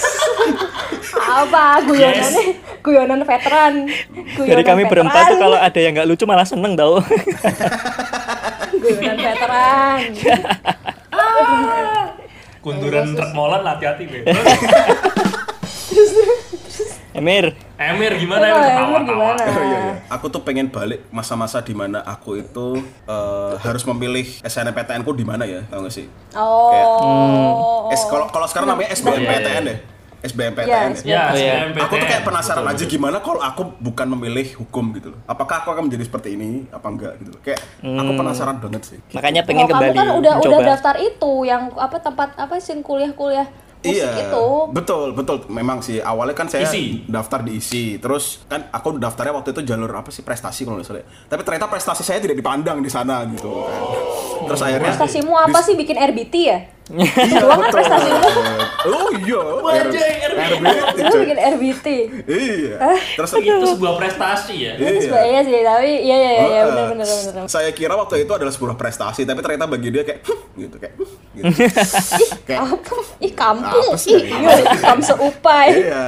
Apa 1.18 1.84
guyonannya? 1.84 2.44
Guyonan 2.80 3.22
veteran. 3.24 3.74
Guyonan 4.36 4.52
Dari 4.52 4.64
kami 4.64 4.84
veteran. 4.84 4.92
berempat 5.08 5.24
tuh 5.26 5.38
kalau 5.38 5.58
ada 5.58 5.80
yang 5.80 5.92
nggak 5.96 6.08
lucu 6.08 6.24
malah 6.24 6.44
seneng 6.44 6.76
tau. 6.76 7.00
guyonan 8.74 9.18
veteran. 9.18 10.00
kunduran 12.64 13.08
truk 13.14 13.32
molen 13.32 13.62
hati-hati 13.62 14.04
be. 14.06 14.20
Emir, 17.16 17.56
Emir 17.80 18.12
gimana 18.20 18.44
Oh, 18.46 18.60
Emir? 18.60 19.02
Gimana? 19.08 19.40
Oh, 19.40 19.64
iya, 19.64 19.80
iya. 19.80 19.94
Aku 20.12 20.28
tuh 20.28 20.44
pengen 20.44 20.68
balik 20.68 21.08
masa-masa 21.10 21.64
di 21.64 21.72
mana 21.72 22.04
aku 22.04 22.36
itu 22.36 22.76
eh, 23.08 23.54
harus 23.58 23.88
memilih 23.88 24.28
SNMPTN 24.44 25.00
ku 25.02 25.16
di 25.16 25.24
mana 25.24 25.48
ya, 25.48 25.64
tau 25.66 25.80
gak 25.82 25.96
sih? 25.96 26.12
Oh. 26.36 27.88
S 27.88 28.04
kalau 28.06 28.28
kalau 28.28 28.44
sekarang 28.46 28.68
namanya 28.68 28.92
SBMPTN 28.92 29.64
deh. 29.64 29.80
SBMPTN. 30.26 30.68
Iya, 30.68 31.06
ya. 31.06 31.08
Ya, 31.08 31.22
Oh, 31.24 31.38
iya. 31.38 31.54
SBMPTN. 31.64 31.84
Aku 31.86 31.94
tuh 31.96 32.08
kayak 32.10 32.24
penasaran 32.26 32.58
Betul, 32.60 32.74
aja 32.74 32.84
betul. 32.84 32.94
gimana 32.98 33.18
kalau 33.22 33.40
aku 33.40 33.62
bukan 33.80 34.08
memilih 34.12 34.48
hukum 34.58 34.86
gitu 34.92 35.08
loh. 35.14 35.20
Apakah 35.24 35.64
aku 35.64 35.70
akan 35.72 35.84
menjadi 35.88 36.04
seperti 36.04 36.30
ini 36.34 36.68
apa 36.68 36.88
enggak 36.90 37.14
gitu. 37.22 37.32
loh. 37.32 37.40
Kayak 37.40 37.62
aku 37.80 38.12
penasaran 38.12 38.58
banget 38.60 38.82
sih. 38.84 39.00
makanya 39.14 39.40
Oh, 39.40 39.48
pengen 39.48 39.66
kamu 39.66 39.72
kembali 39.72 39.96
kan 39.96 40.08
udah 40.20 40.34
udah 40.42 40.60
daftar 40.68 40.96
itu 41.00 41.32
yang 41.46 41.72
apa 41.78 41.98
tempat 42.02 42.36
apa 42.36 42.60
sih 42.60 42.76
kuliah-kuliah 42.76 43.48
musik 43.86 44.02
Iya, 44.02 44.12
itu. 44.26 44.46
betul, 44.70 45.08
betul. 45.14 45.38
Memang 45.48 45.80
sih 45.80 45.98
awalnya 45.98 46.34
kan 46.34 46.48
saya 46.48 46.66
Isi. 46.66 47.06
daftar 47.06 47.40
di 47.42 47.56
isi. 47.56 47.96
Terus 47.96 48.44
kan 48.46 48.68
aku 48.70 48.98
daftarnya 48.98 49.34
waktu 49.34 49.54
itu 49.54 49.62
jalur 49.64 49.90
apa 49.92 50.10
sih 50.10 50.22
prestasi 50.22 50.64
kalau 50.64 50.78
nggak 50.78 50.88
salah. 50.88 51.06
Tapi 51.26 51.42
ternyata 51.42 51.66
prestasi 51.66 52.02
saya 52.02 52.20
tidak 52.20 52.36
dipandang 52.36 52.80
di 52.80 52.90
sana 52.90 53.24
gitu 53.26 53.48
kan. 53.64 53.82
Terus 54.46 54.62
akhirnya 54.62 54.92
Prestasimu 54.92 55.34
apa 55.34 55.60
sih 55.62 55.74
bikin 55.74 55.96
RBT 55.96 56.36
ya? 56.36 56.60
Iya, 56.86 57.42
Doang 57.42 57.50
kan 57.50 57.60
betul. 57.66 57.74
prestasimu. 57.82 58.20
Oh 58.86 59.10
iya. 59.18 59.42
Wajah, 59.42 60.06
RBT. 60.22 61.02
Lu 61.02 61.18
bikin 61.26 61.40
RBT. 61.42 61.88
Iya. 62.30 62.76
Terus 63.18 63.30
Itu 63.42 63.66
sebuah 63.74 63.98
prestasi 63.98 64.56
ya. 64.62 64.72
Itu 64.78 64.86
Iya. 64.86 65.02
sebenarnya 65.02 65.42
sih, 65.42 65.60
tapi 65.66 65.90
iya 66.06 66.16
iya 66.16 66.30
iya 66.30 66.46
Heeh. 66.46 66.66
benar 66.70 66.86
benar 66.94 67.08
benar. 67.10 67.44
Saya 67.50 67.74
kira 67.74 67.98
waktu 67.98 68.30
itu 68.30 68.30
adalah 68.30 68.54
sebuah 68.54 68.78
prestasi, 68.78 69.26
tapi 69.26 69.42
ternyata 69.42 69.66
bagi 69.66 69.90
dia 69.90 70.06
kayak 70.06 70.22
gitu 70.54 70.76
kayak 70.78 70.94
gitu. 71.34 71.50
kayak 72.46 72.62
Apa? 72.62 72.94
Ih 73.18 73.34
kampung, 73.34 73.90
ih 74.06 74.22
iya, 74.22 74.54
kam 74.78 75.02
seupai. 75.02 75.68
Iya. 75.82 76.04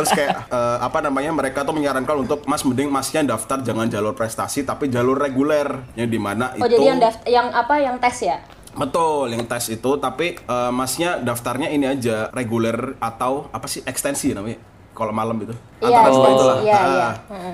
Terus 0.00 0.10
kayak 0.16 0.48
eh, 0.48 0.76
apa 0.80 0.98
namanya 1.04 1.36
mereka 1.36 1.60
tuh 1.60 1.76
menyarankan 1.76 2.24
untuk 2.24 2.40
Mas 2.48 2.64
mending 2.64 2.88
Masnya 2.88 3.28
daftar 3.28 3.60
jangan 3.60 3.92
jalur 3.92 4.16
prestasi 4.16 4.64
tapi 4.64 4.88
jalur 4.88 5.20
reguler 5.20 5.84
yang 5.92 6.08
di 6.08 6.16
mana 6.16 6.56
Oh 6.56 6.64
itu 6.64 6.80
jadi 6.80 6.84
yang 6.88 6.98
yang 7.28 7.46
apa 7.52 7.74
yang 7.76 8.00
tes 8.00 8.24
ya? 8.24 8.40
Betul 8.76 9.26
yang 9.28 9.44
tes 9.44 9.66
itu 9.68 9.90
tapi 9.96 10.36
eh, 10.36 10.70
Masnya 10.70 11.18
daftarnya 11.18 11.68
ini 11.68 11.86
aja 11.86 12.28
reguler 12.30 12.94
atau 12.98 13.48
apa 13.50 13.64
sih 13.64 13.80
ekstensi 13.82 14.30
namanya 14.30 14.60
kalau 14.92 15.12
malam 15.12 15.36
itu 15.38 15.52
Iya, 15.78 15.92
antara 15.92 16.04
dua 16.06 16.08
ekstensi. 16.08 16.34
itulah 16.34 16.58
Iya, 16.58 16.76
Ah, 16.76 16.84
iya. 16.86 17.10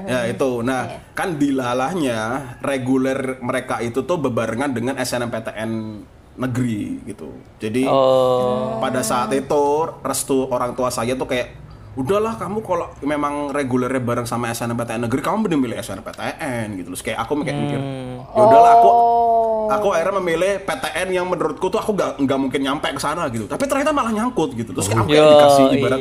ya 0.06 0.20
itu 0.28 0.50
nah 0.60 0.82
kan 1.12 1.28
dilalahnya 1.34 2.18
reguler 2.60 3.18
mereka 3.38 3.78
itu 3.78 4.02
tuh 4.02 4.18
bebarengan 4.18 4.70
dengan 4.70 4.94
SNMPTN 4.96 5.70
negeri 6.34 7.02
gitu 7.04 7.28
jadi 7.58 7.86
Oh. 7.86 8.78
pada 8.78 9.02
saat 9.02 9.28
itu 9.30 9.64
restu 10.00 10.46
orang 10.46 10.72
tua 10.72 10.88
saya 10.88 11.12
tuh 11.12 11.26
kayak 11.26 11.48
udahlah 11.92 12.40
kamu 12.40 12.64
kalau 12.64 12.88
memang 13.04 13.52
regulernya 13.52 14.00
bareng 14.00 14.24
sama 14.24 14.48
SNMPTN 14.52 15.04
negeri 15.08 15.20
kamu 15.20 15.44
mending 15.44 15.60
milih 15.60 15.76
SNMPTN 15.76 16.80
gitu 16.80 16.88
terus 16.92 17.02
kayak 17.04 17.20
aku 17.20 17.44
kayak 17.44 17.58
mikir 17.58 17.80
ya 18.32 18.40
udahlah 18.40 18.72
aku 18.80 18.90
aku 19.72 19.88
akhirnya 19.94 20.14
memilih 20.20 20.52
PTN 20.64 21.08
yang 21.12 21.26
menurutku 21.28 21.66
tuh 21.72 21.80
aku 21.80 21.96
nggak 21.96 22.20
nggak 22.24 22.38
mungkin 22.38 22.60
nyampe 22.60 22.88
ke 22.92 23.00
sana 23.00 23.28
gitu. 23.32 23.48
Tapi 23.48 23.64
ternyata 23.64 23.90
malah 23.94 24.12
nyangkut 24.12 24.52
gitu. 24.56 24.70
Terus 24.76 24.86
kayak 24.88 25.00
aku 25.04 25.10
kayak 25.12 25.26
dikasih 25.32 25.64
ibarat 25.78 26.00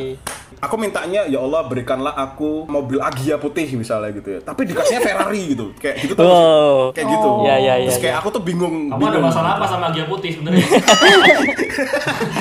aku 0.61 0.75
mintanya 0.77 1.25
ya 1.25 1.37
Allah 1.37 1.65
berikanlah 1.65 2.13
aku 2.13 2.69
mobil 2.69 3.01
Agia 3.01 3.35
putih 3.35 3.65
misalnya 3.73 4.13
gitu 4.13 4.29
ya 4.31 4.39
tapi 4.39 4.63
dikasihnya 4.63 5.01
Ferrari 5.01 5.51
gitu 5.51 5.73
kayak 5.75 5.95
gitu 5.99 6.13
tuh 6.13 6.23
Wow. 6.23 6.93
kayak 6.93 7.07
gitu 7.09 7.29
Iya, 7.41 7.55
iya, 7.57 7.73
iya, 7.77 7.89
terus 7.89 7.97
kayak 7.99 8.13
iya. 8.13 8.21
aku 8.21 8.29
tuh 8.29 8.41
bingung 8.41 8.75
Kamu 8.87 9.01
ada 9.01 9.09
bingung. 9.11 9.25
masalah 9.25 9.51
apa 9.55 9.65
sama 9.65 9.89
Gia 9.89 10.05
Putih 10.05 10.31
sebenarnya? 10.31 10.61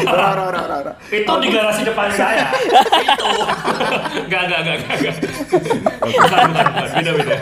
Ra, 0.06 0.28
ra, 0.33 0.46
ra, 0.48 0.62
ra, 0.62 0.78
ra. 0.83 0.92
itu 1.09 1.33
di 1.40 1.48
garasi 1.48 1.83
depan 1.83 2.09
saya. 2.11 2.46
itu. 3.04 3.28
Enggak, 4.20 4.40
enggak, 4.44 4.59
enggak, 4.61 4.76
enggak. 4.76 4.96
enggak. 4.98 5.14
Bukan, 6.00 6.40
bukan, 6.44 6.66
bukan. 6.66 6.88
Beda, 6.92 7.11
beda. 7.14 7.37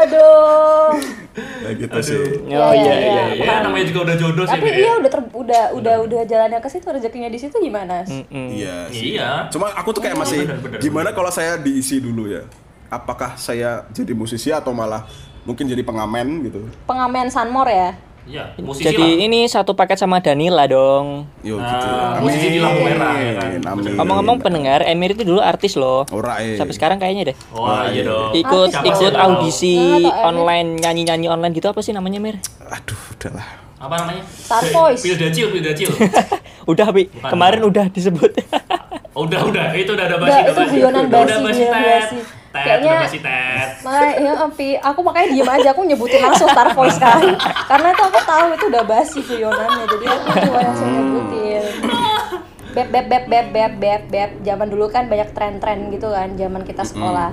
Aduh. 0.00 1.23
Ya 1.34 1.70
gitu 1.74 1.98
sih 1.98 2.22
Oh 2.46 2.70
Iya, 2.70 2.70
iya 2.78 2.94
iya, 2.94 2.94
iya. 2.94 3.24
iya. 3.34 3.44
Ya, 3.44 3.54
namanya 3.66 3.84
juga 3.90 4.00
udah 4.06 4.16
jodoh 4.16 4.44
sih. 4.46 4.54
Tapi 4.54 4.68
Beda. 4.70 4.78
iya 4.78 4.92
udah 4.96 5.10
ter, 5.10 5.20
udah 5.34 5.62
udah 5.74 5.94
udah 6.06 6.20
jalannya 6.24 6.60
ke 6.62 6.68
situ 6.70 6.86
rezekinya 6.86 7.26
di 7.26 7.38
situ 7.42 7.56
gimana? 7.58 8.06
iya 8.30 8.86
sih. 8.88 9.18
Iya. 9.18 9.50
Cuma 9.50 9.74
aku 9.74 9.90
tuh 9.90 10.02
kayak 10.02 10.14
masih 10.14 10.46
bener, 10.46 10.58
bener, 10.62 10.78
gimana 10.78 11.10
kalau 11.10 11.30
saya 11.34 11.58
diisi 11.58 11.98
dulu 11.98 12.30
ya? 12.30 12.46
Apakah 12.86 13.34
saya 13.34 13.82
jadi 13.90 14.14
musisi 14.14 14.54
atau 14.54 14.70
malah 14.70 15.02
mungkin 15.42 15.66
jadi 15.66 15.82
pengamen 15.82 16.46
gitu? 16.46 16.60
Pengamen 16.86 17.26
Sanmor 17.28 17.66
ya? 17.66 17.98
Iya, 18.24 18.56
musisi 18.56 18.88
Jadi 18.88 19.04
lah. 19.04 19.20
ini 19.22 19.40
satu 19.44 19.72
paket 19.72 19.96
sama 19.96 20.16
Danila 20.18 20.64
dong. 20.64 21.28
Yo 21.40 21.56
Nah, 21.56 21.68
gitu. 21.68 21.88
musisi 22.20 22.46
di 22.48 22.58
lampu 22.58 22.80
merah, 22.82 23.14
ya 23.14 23.32
kan? 23.34 23.48
Amin. 23.68 23.92
Ngomong-ngomong 23.94 24.40
pendengar, 24.40 24.80
Emir 24.82 25.12
itu 25.12 25.22
dulu 25.22 25.38
artis 25.38 25.74
loh. 25.74 26.08
Ora 26.08 26.40
eh. 26.40 26.56
Sampai 26.56 26.72
sekarang 26.72 26.96
kayaknya 26.96 27.30
deh. 27.30 27.36
Wah, 27.50 27.84
iya 27.86 28.00
dong. 28.02 28.32
Ikut 28.32 28.72
Artis 28.72 28.88
ikut 28.90 29.12
audisi 29.12 29.76
Emir. 29.76 30.08
online 30.24 30.80
nyanyi-nyanyi 30.80 31.26
online 31.26 31.52
gitu 31.52 31.68
apa 31.68 31.78
sih 31.78 31.92
namanya 31.92 32.16
Mir? 32.16 32.40
Aduh, 32.64 32.96
udahlah. 33.12 33.44
Apa 33.76 33.94
namanya? 33.98 34.24
Star 34.24 34.64
Voice. 34.66 35.04
Pilda 35.04 35.28
Cil, 35.28 35.52
Pilda 35.52 35.72
Cil. 35.74 35.92
udah 36.72 36.88
Bi, 36.90 37.04
Bukan, 37.06 37.28
kemarin 37.28 37.60
bukan. 37.60 37.70
udah 37.70 37.86
disebut. 37.90 38.30
Oh, 39.12 39.28
udah, 39.28 39.40
udah. 39.44 39.64
Itu 39.74 39.92
udah 39.92 40.04
ada 40.06 40.16
Udah, 40.16 40.26
basi. 40.26 40.40
itu 40.40 40.48
Udah 40.48 40.56
basi, 40.56 40.64
basi, 40.64 40.74
guyonan 40.74 41.04
basi. 41.04 42.16
Kayaknya- 42.54 42.88
udah 42.88 43.04
basi, 43.04 43.18
tet. 43.20 43.43
Makanya 43.84 44.12
ya 44.16 44.32
Api, 44.40 44.68
aku 44.76 45.00
makanya 45.00 45.28
diem 45.30 45.50
aja 45.50 45.68
aku 45.70 45.80
nyebutin 45.84 46.20
langsung 46.20 46.48
Star 46.48 46.72
Voice 46.72 46.96
kan. 46.96 47.20
Karena 47.68 47.88
itu 47.90 48.02
aku 48.02 48.18
tahu 48.18 48.44
itu 48.50 48.64
udah 48.66 48.84
basi 48.84 49.18
guyonannya 49.20 49.84
Jadi 49.86 50.04
aku 50.06 50.26
cuma 50.40 50.58
langsung 50.60 50.88
nyebutin. 50.88 51.62
Beb 52.74 52.88
beb 52.90 53.06
beb 53.06 53.24
beb 53.24 53.46
beb 53.50 53.72
beb 53.76 54.02
beb. 54.08 54.30
Zaman 54.40 54.66
dulu 54.66 54.88
kan 54.88 55.06
banyak 55.06 55.30
tren-tren 55.30 55.88
gitu 55.90 56.08
kan 56.08 56.34
Zaman 56.34 56.62
kita 56.62 56.82
sekolah. 56.82 57.30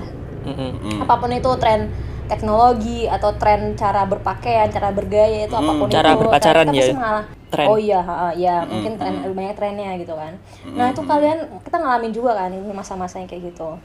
Apa 1.02 1.14
pun 1.18 1.32
itu 1.32 1.52
tren 1.58 1.90
teknologi 2.26 3.06
atau 3.06 3.36
tren 3.36 3.76
cara 3.76 4.04
berpakaian, 4.04 4.68
cara 4.68 4.90
bergaya 4.90 5.44
itu 5.44 5.52
apa 5.52 5.68
pun 5.70 5.88
Cara 5.88 6.10
itu 6.10 6.20
berpacaran 6.22 6.64
kita 6.64 6.72
ya, 6.72 6.80
pasti 6.82 6.96
mengalah- 6.96 7.28
tren. 7.52 7.68
Oh 7.68 7.76
iya, 7.76 8.00
ha, 8.00 8.16
ha, 8.16 8.30
ya 8.32 8.56
mungkin 8.64 8.96
tren 8.96 9.14
banyak 9.28 9.54
trennya 9.54 10.00
gitu 10.00 10.16
kan. 10.16 10.34
Nah 10.72 10.88
itu 10.90 11.02
kalian 11.02 11.38
kita 11.60 11.76
ngalamin 11.76 12.12
juga 12.12 12.32
kan 12.34 12.48
ini 12.48 12.72
masa-masa 12.72 13.20
yang 13.20 13.28
kayak 13.28 13.52
gitu. 13.52 13.76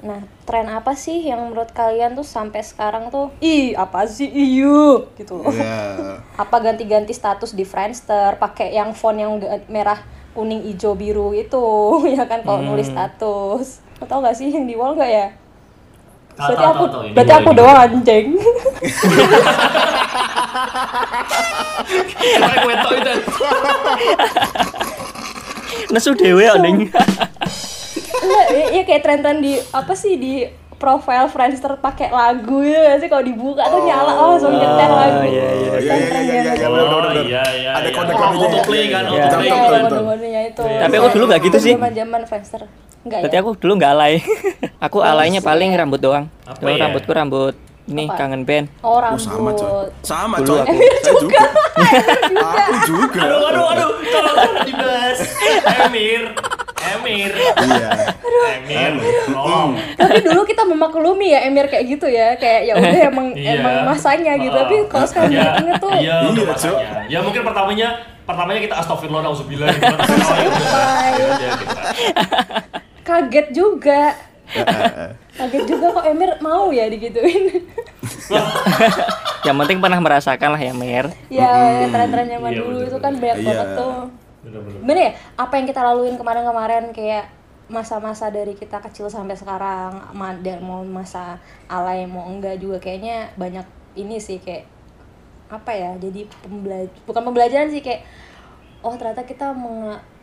Nah, 0.00 0.22
tren 0.46 0.70
apa 0.70 0.94
sih 0.94 1.26
yang 1.26 1.50
menurut 1.50 1.74
kalian 1.74 2.14
tuh 2.14 2.22
sampai 2.22 2.62
sekarang 2.62 3.10
tuh 3.10 3.34
ih 3.42 3.74
apa 3.74 4.06
sih 4.06 4.30
iyo 4.30 5.10
gitu. 5.18 5.42
Ya. 5.50 6.22
apa 6.42 6.56
ganti-ganti 6.62 7.10
status 7.10 7.50
di 7.50 7.66
Friendster, 7.66 8.38
pakai 8.38 8.78
yang 8.78 8.94
font 8.94 9.18
yang 9.18 9.42
merah, 9.66 9.98
kuning, 10.38 10.62
hijau, 10.70 10.94
biru 10.94 11.34
itu 11.34 11.66
ya 12.14 12.24
kan 12.30 12.46
kalau 12.46 12.62
nulis 12.62 12.86
status. 12.86 13.82
Lo 13.98 14.06
tau 14.06 14.22
gak 14.22 14.38
sih 14.38 14.54
yang 14.54 14.64
di 14.70 14.78
wall 14.78 14.94
gak 14.94 15.10
ya? 15.10 15.28
Tahu, 16.38 16.46
Berarti 16.46 16.62
tahu, 16.62 16.72
aku 16.72 16.84
tahu. 16.88 17.02
Ini 17.04 17.12
berarti 17.12 17.32
aku 17.36 17.50
doang 17.52 17.78
anjing. 17.84 18.26
Itu. 22.70 22.90
Nesu 25.90 26.14
dewe 26.14 26.46
oning. 26.54 26.88
Ya, 28.90 28.98
ya 28.98 28.98
kayak 28.98 29.02
tren-tren 29.06 29.38
di 29.38 29.54
apa 29.70 29.94
sih 29.94 30.18
di 30.18 30.42
profile 30.74 31.28
Friendster 31.28 31.76
pakai 31.76 32.10
lagu 32.10 32.58
ya 32.58 32.90
nggak 32.90 32.98
sih 32.98 33.08
kalau 33.08 33.22
dibuka 33.22 33.62
tuh 33.62 33.84
nyala 33.84 34.12
oh 34.16 34.34
langsung 34.34 34.50
nyetel 34.50 34.90
lagu. 34.90 35.22
iya, 35.22 35.46
iya, 35.46 35.70
Oh, 35.70 35.78
iya, 35.78 35.94
iya, 35.94 35.94
iya, 35.94 36.18
iya, 36.18 36.40
iya, 36.50 36.66
Oh, 36.66 37.12
iya, 37.14 37.42
iya, 37.54 37.70
Ada 37.70 37.86
iya. 37.86 37.94
kode-kodenya. 37.94 38.40
Autoplay 38.40 38.84
kan, 38.88 39.02
Iya, 39.04 39.14
iya. 39.14 39.24
autoplay. 39.78 40.18
Iya, 40.26 40.40
itu. 40.48 40.62
Tapi 40.64 40.94
aku 40.96 41.08
dulu 41.14 41.24
nggak 41.28 41.40
gitu 41.44 41.58
sih. 41.60 41.74
Zaman-zaman 41.76 42.20
Friendster. 42.26 42.62
Enggak 43.00 43.18
Berarti 43.22 43.36
ya? 43.36 43.40
aku 43.40 43.50
dulu 43.54 43.72
nggak 43.78 43.92
alay. 43.92 44.14
aku 44.90 44.98
alaynya 45.00 45.40
paling 45.40 45.70
rambut 45.70 46.00
doang. 46.02 46.26
Apa 46.42 46.58
Dulu 46.58 46.74
ya? 46.74 46.80
rambutku 46.82 47.12
rambut 47.14 47.54
ini 47.86 48.04
Apa? 48.06 48.16
kangen 48.16 48.42
band. 48.42 48.66
Oh, 48.80 48.88
Oh, 48.88 48.98
rambut. 48.98 49.20
sama 49.20 49.50
coy. 49.52 49.86
Sama 50.02 50.36
Dulu 50.40 50.48
coy. 50.50 50.60
aku. 50.62 50.74
Saya 50.98 51.14
juga. 51.14 51.40
aku 52.40 52.74
juga. 52.88 53.20
Aduh, 53.20 53.46
aduh, 53.46 53.64
aduh. 53.68 53.88
Tolong 54.02 54.52
dibahas. 54.64 55.18
Emir. 55.86 56.22
Emir. 56.92 57.30
Iya. 57.30 57.88
Emir, 58.60 58.92
tolong. 59.26 59.70
tapi 59.94 60.18
dulu 60.20 60.42
kita 60.42 60.62
memaklumi 60.62 61.28
ya 61.28 61.40
Emir 61.42 61.66
kayak 61.66 61.84
gitu 61.88 62.06
ya 62.06 62.34
kayak 62.34 62.60
ya 62.64 62.72
udah 62.74 63.00
emang 63.06 63.26
Iya. 63.36 63.52
emang 63.56 63.74
masanya 63.86 64.32
gitu 64.36 64.54
tapi 64.54 64.74
kalau 64.86 65.04
sekarang 65.04 65.30
Iya, 65.30 65.48
inget 65.58 65.76
tuh 65.78 65.90
Iya, 65.92 66.14
udah 66.24 66.32
Iya, 66.32 66.44
masanya. 66.46 66.78
Ya 67.06 67.18
mungkin 67.20 67.42
pertamanya 67.42 67.88
pertamanya 68.22 68.60
kita 68.60 68.74
astagfirullah 68.76 69.22
nauzubillah 69.22 69.68
gitu 69.74 69.86
Bye. 69.90 71.12
ya 71.12 71.24
udah, 71.26 71.50
gitu 71.50 71.64
kan. 71.66 71.84
kaget 73.02 73.46
juga 73.50 74.02
kaget 75.32 75.64
juga 75.64 75.86
kok 75.92 76.04
Emir 76.04 76.30
mau 76.38 76.70
ya 76.70 76.86
digituin 76.86 77.44
Yang 79.40 79.56
penting 79.58 79.78
pernah 79.80 79.96
merasakan 79.98 80.52
lah 80.52 80.60
ya 80.60 80.72
Mir. 80.72 81.06
ya 81.28 81.50
tren-tren 81.88 82.28
zaman 82.28 82.50
Iya, 82.50 82.60
dulu 82.60 82.76
bener, 82.76 82.86
itu 82.86 82.98
kan 82.98 83.12
banyak 83.14 83.36
Iya. 83.36 83.46
banget 83.46 83.68
tuh 83.74 83.94
Bener-bener. 84.40 84.80
gimana 84.80 85.00
ya? 85.00 85.12
Apa 85.36 85.52
yang 85.60 85.66
kita 85.68 85.80
laluin 85.84 86.16
kemarin-kemarin 86.16 86.92
kayak 86.96 87.28
masa-masa 87.70 88.32
dari 88.34 88.58
kita 88.58 88.82
kecil 88.82 89.06
sampai 89.06 89.38
sekarang 89.38 90.10
dan 90.42 90.58
mau 90.58 90.82
masa 90.82 91.38
alay 91.70 92.02
mau 92.02 92.26
enggak 92.26 92.58
juga 92.58 92.82
kayaknya 92.82 93.30
banyak 93.38 93.62
ini 93.94 94.18
sih 94.18 94.42
kayak 94.42 94.66
apa 95.46 95.70
ya 95.70 95.94
jadi 96.02 96.26
pembelajaran 96.42 96.90
bukan 97.06 97.22
pembelajaran 97.30 97.70
sih 97.70 97.78
kayak 97.78 98.02
oh 98.82 98.94
ternyata 98.98 99.22
kita 99.22 99.54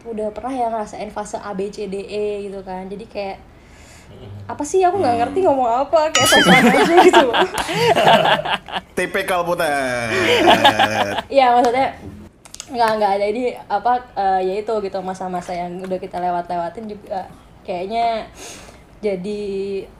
udah 0.07 0.27
pernah 0.33 0.53
ya 0.53 0.67
ngerasain 0.71 1.11
fase 1.11 1.37
A 1.37 1.51
B 1.53 1.69
C 1.69 1.89
D 1.89 2.05
E 2.05 2.47
gitu 2.49 2.61
kan. 2.63 2.87
Jadi 2.87 3.05
kayak 3.05 3.37
apa 4.47 4.63
sih 4.63 4.79
aku 4.87 5.03
nggak 5.03 5.19
ngerti 5.19 5.39
ngomong 5.43 5.67
apa 5.67 6.09
kayak 6.15 6.27
sosokan 6.27 6.63
aja 6.63 6.95
gitu. 7.03 7.27
TP 8.97 9.15
Kalputet. 9.27 9.67
Iya 11.27 11.53
maksudnya 11.53 11.87
nggak 12.67 12.89
nggak 12.97 13.11
ada 13.15 13.25
ini 13.25 13.43
apa 13.65 13.91
eh, 14.13 14.41
ya 14.43 14.53
itu 14.59 14.73
gitu 14.81 14.99
masa-masa 14.99 15.51
yang 15.51 15.79
udah 15.79 15.95
kita 15.95 16.19
lewat-lewatin 16.19 16.85
juga 16.85 17.23
kayaknya 17.63 18.27
jadi 18.97 19.41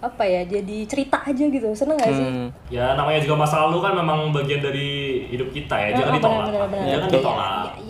apa 0.01 0.23
ya 0.25 0.41
jadi 0.43 0.77
cerita 0.83 1.21
aja 1.21 1.43
gitu 1.45 1.69
seneng 1.71 1.95
gak 1.95 2.09
sih 2.09 2.25
Hmm. 2.27 2.49
Ya 2.67 2.97
namanya 2.97 3.21
juga 3.21 3.37
masa 3.37 3.61
lalu 3.63 3.77
kan 3.79 3.93
memang 3.93 4.33
bagian 4.33 4.57
dari 4.57 4.89
hidup 5.29 5.53
kita 5.53 5.77
ya, 5.77 5.89
jangan 5.93 6.11
Oh, 6.11 6.15
ditolak. 6.17 6.45
Jangan 6.49 6.69
Iya, 6.73 6.97
ditolak. 7.07 7.45
Benar-benar 7.45 7.86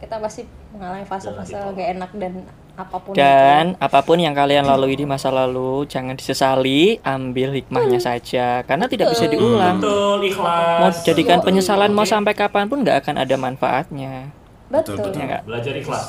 kita 0.00 0.16
pasti 0.16 0.42
mengalami 0.72 1.04
fase-fase 1.04 1.52
Jangan 1.52 1.76
gak 1.76 1.88
enak 1.92 2.10
dan 2.16 2.32
apa 2.72 2.96
pun 2.96 3.12
Dan 3.12 3.76
itu. 3.76 3.84
apa 3.84 4.00
pun 4.00 4.16
yang 4.16 4.32
kalian 4.32 4.64
lalui 4.64 4.96
di 4.96 5.04
masa 5.04 5.28
lalu, 5.28 5.84
jangan 5.84 6.16
disesali, 6.16 6.96
ambil 7.04 7.52
hikmahnya 7.52 8.00
saja 8.00 8.64
karena 8.64 8.88
tidak 8.88 9.12
bisa 9.12 9.28
diulang. 9.28 9.76
Betul, 9.76 10.24
ikhlas. 10.24 10.80
Mau 10.80 10.90
jadikan 11.04 11.38
Yoi. 11.44 11.46
penyesalan 11.52 11.92
mau 11.92 12.08
sampai 12.08 12.32
kapan 12.32 12.64
pun 12.72 12.80
nggak 12.80 13.04
akan 13.04 13.14
ada 13.20 13.36
manfaatnya. 13.36 14.32
betul, 14.72 14.96
betul. 14.96 15.12
Ya 15.20 15.24
nggak? 15.28 15.42
Belajar 15.44 15.74
ikhlas. 15.76 16.04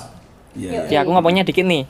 Iya. 0.55 0.87
Ya 0.87 0.97
aku 1.03 1.11
ngomongnya 1.11 1.43
dikit 1.43 1.67
nih. 1.67 1.83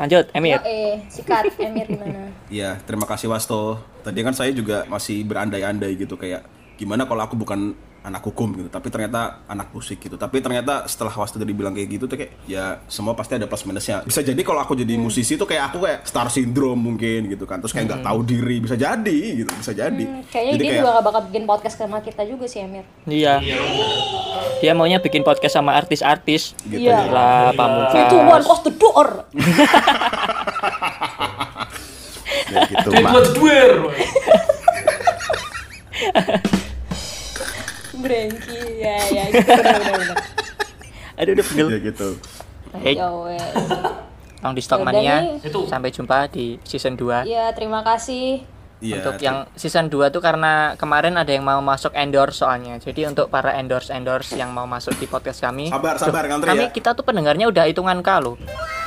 Lanjut, 0.00 0.24
Emir. 0.32 0.56
Yo, 0.56 0.60
eh 0.64 0.96
sikat 1.12 1.52
Emir 1.60 1.84
gimana 1.84 2.32
Iya, 2.48 2.80
terima 2.88 3.04
kasih 3.04 3.28
Wasto. 3.28 3.76
Tadi 4.00 4.24
kan 4.24 4.32
saya 4.32 4.48
juga 4.56 4.88
masih 4.88 5.20
berandai-andai 5.28 5.92
gitu 6.00 6.16
kayak 6.16 6.48
gimana 6.80 7.04
kalau 7.04 7.22
aku 7.28 7.36
bukan 7.36 7.76
anak 8.02 8.22
hukum 8.22 8.50
gitu, 8.52 8.66
tapi 8.66 8.88
ternyata 8.88 9.46
anak 9.46 9.70
musik 9.70 9.98
gitu. 9.98 10.14
Tapi 10.14 10.38
ternyata 10.38 10.84
setelah 10.84 11.14
Wasto 11.14 11.38
tadi 11.38 11.50
bilang 11.50 11.70
kayak 11.70 11.88
gitu 11.88 12.04
tuh 12.04 12.18
kayak 12.18 12.34
ya 12.44 12.82
semua 12.86 13.14
pasti 13.14 13.34
ada 13.34 13.46
plus 13.46 13.62
minusnya. 13.62 14.02
Bisa 14.02 14.20
jadi 14.20 14.38
kalau 14.40 14.58
aku 14.58 14.74
jadi 14.74 14.94
musisi 14.96 15.34
tuh 15.34 15.46
kayak 15.46 15.70
aku 15.70 15.78
kayak 15.80 16.02
star 16.02 16.26
syndrome 16.26 16.82
mungkin 16.82 17.30
gitu 17.30 17.42
kan. 17.42 17.62
Terus 17.62 17.70
kayak 17.70 17.86
nggak 17.88 18.02
tahu 18.02 18.20
diri, 18.22 18.58
bisa 18.58 18.74
jadi 18.74 19.18
gitu, 19.38 19.50
bisa 19.54 19.70
jadi. 19.70 20.02
Hmm, 20.02 20.26
kayaknya 20.26 20.52
jadi 20.52 20.62
dia 20.62 20.72
juga 20.76 20.90
gak 20.92 21.04
bakal 21.04 21.20
bikin 21.26 21.44
podcast 21.44 21.76
sama 21.76 21.98
kita 21.98 22.22
juga 22.24 22.44
sih 22.46 22.60
Emir 22.60 22.82
Iya. 23.04 23.38
Iya. 23.38 23.58
Dia 24.58 24.72
maunya 24.72 24.98
bikin 24.98 25.22
podcast 25.22 25.54
sama 25.54 25.74
artis-artis. 25.74 26.54
gitu 26.64 26.82
Iya. 26.82 27.06
ya. 27.06 27.10
Lah, 27.10 27.50
itu 27.50 27.58
one 28.14 28.26
pamungkas. 28.34 28.42
close 28.42 28.62
the 28.62 28.74
door 28.74 29.08
Ya 32.52 32.68
gitu, 32.68 32.88
ya 39.22 39.28
ya 39.28 39.40
gitu 39.40 39.50
bener-bener 39.54 40.18
Aduh, 41.14 41.32
udah 41.32 41.44
pegel. 41.44 41.66
Ya 41.68 41.78
gitu. 41.78 42.08
Ya 42.82 43.08
wes 43.12 43.44
Long 44.40 44.52
di 44.52 44.60
Stock 44.60 44.80
Yaudah 44.80 44.90
Mania. 44.90 45.16
nih. 45.20 45.46
Itu. 45.46 45.60
Sampai 45.66 45.88
jumpa 45.88 46.26
di 46.26 46.58
season 46.62 46.96
2. 46.96 47.22
ya 47.24 47.52
terima 47.52 47.80
kasih 47.82 48.42
Iya. 48.82 48.98
untuk 48.98 49.14
yang 49.20 49.46
season 49.54 49.86
2 49.86 50.10
tuh 50.10 50.18
karena 50.18 50.74
kemarin 50.74 51.14
ada 51.14 51.30
yang 51.30 51.46
mau 51.46 51.62
masuk 51.62 51.94
endorse 51.94 52.42
soalnya. 52.42 52.74
Jadi 52.76 53.06
untuk 53.06 53.30
para 53.30 53.54
endorse-endorse 53.54 54.34
yang 54.34 54.50
mau 54.50 54.66
masuk 54.66 54.98
di 54.98 55.06
podcast 55.06 55.38
kami. 55.38 55.70
Sabar, 55.70 55.94
sabar, 55.94 56.26
ngantri 56.26 56.50
Kami 56.50 56.64
ya. 56.66 56.70
kita 56.72 56.90
tuh 56.92 57.06
pendengarnya 57.06 57.46
udah 57.46 57.62
hitungan 57.64 58.02
K 58.02 58.10
loh. 58.18 58.34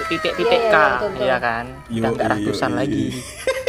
Titik-titik 0.03 0.51
Iya, 0.61 0.67
K, 0.67 0.75
iya, 1.15 1.25
ya 1.25 1.37
kan? 1.39 1.65
Udah 1.87 1.95
Yoi, 2.01 2.11
nggak 2.11 2.27
ratusan 2.29 2.69
yoi. 2.69 2.77
lagi. 2.77 3.05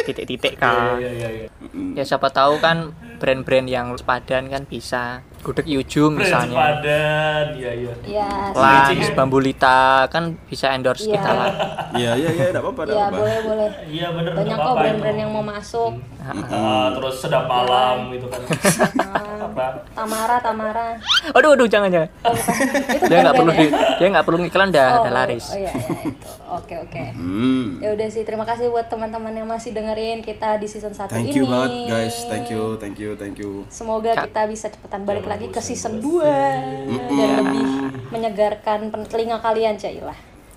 Titik-titik 0.02 0.54
K. 0.58 0.64
Iya, 0.98 1.10
iya, 1.12 1.28
iya. 1.30 1.46
Ya 1.94 2.02
siapa 2.02 2.26
tahu 2.28 2.58
kan 2.58 2.90
brand-brand 3.16 3.68
yang 3.68 3.94
sepadan 3.94 4.50
kan 4.50 4.66
bisa. 4.66 5.22
Gudeg 5.46 5.66
Brand 6.10 6.18
misalnya. 6.18 6.50
sepadan, 6.50 7.44
iya, 7.54 7.70
iya. 7.72 7.92
ya 8.04 8.30
Lans, 8.50 9.08
Bambulita 9.14 9.78
kan 10.06 10.34
bisa 10.44 10.74
endorse 10.74 11.06
Iya. 11.06 11.14
kita 11.14 11.30
lah. 11.30 11.50
Iya, 11.96 12.10
iya, 12.14 12.28
iya, 12.30 12.44
enggak 12.50 12.60
apa-apa, 12.60 12.80
enggak 12.82 12.92
ya 12.92 13.00
apa-apa. 13.00 13.16
boleh 13.16 13.38
boleh 13.40 13.68
Iya, 13.86 14.06
bener. 14.10 14.32
banyak 14.34 14.56
kok 14.58 14.74
brand-brand 14.74 15.14
itu. 15.14 15.22
yang 15.22 15.30
mau 15.30 15.44
masuk 15.44 15.92
Ah, 16.50 16.90
terus 16.90 17.14
sedap 17.16 17.46
malam 17.46 18.10
gitu 18.10 18.26
kan. 18.26 18.42
Tamara 19.94 20.36
Tamara 20.36 20.88
Aduh, 21.30 21.54
aduh, 21.54 21.66
jangan 21.66 21.86
jangan. 21.86 22.10
oh, 22.20 22.34
itu 22.96 23.04
Dia 23.06 23.18
nggak 23.22 23.36
perlu 23.36 23.52
di, 23.52 23.66
dia 23.70 24.06
nggak 24.08 24.24
perlu 24.24 24.38
iklan 24.42 24.68
dah, 24.68 24.88
oh, 24.90 25.00
udah 25.00 25.12
laris. 25.14 25.44
oh 25.46 25.56
iya 25.56 25.70
iya 25.70 25.94
itu 26.04 26.28
oke 26.46 26.74
oke 26.80 27.02
Hmm. 27.16 27.78
ya 27.78 27.92
udah 27.92 28.08
sih 28.08 28.22
terima 28.22 28.42
kasih 28.42 28.68
buat 28.68 28.86
teman-teman 28.86 29.32
yang 29.32 29.46
masih 29.46 29.70
dengerin 29.70 30.20
kita 30.20 30.56
di 30.56 30.66
season 30.66 30.90
1 30.90 31.08
Thank 31.08 31.28
ini 31.28 31.36
you 31.36 31.44
banget 31.46 31.70
guys. 31.86 32.16
Thank 32.26 32.46
you, 32.48 32.62
thank 32.76 32.96
you, 32.96 33.10
thank 33.14 33.36
you. 33.36 33.64
Semoga 33.68 34.16
kita 34.16 34.42
bisa 34.46 34.66
cepetan 34.66 35.02
balik 35.02 35.24
lagi 35.24 35.35
ke 35.38 35.60
season 35.60 36.00
2 36.00 36.24
dan 37.12 37.30
lebih 37.36 37.68
menyegarkan 38.08 38.88
pen- 38.88 39.06
telinga 39.06 39.38
kalian 39.38 39.76
Cailah. 39.76 40.16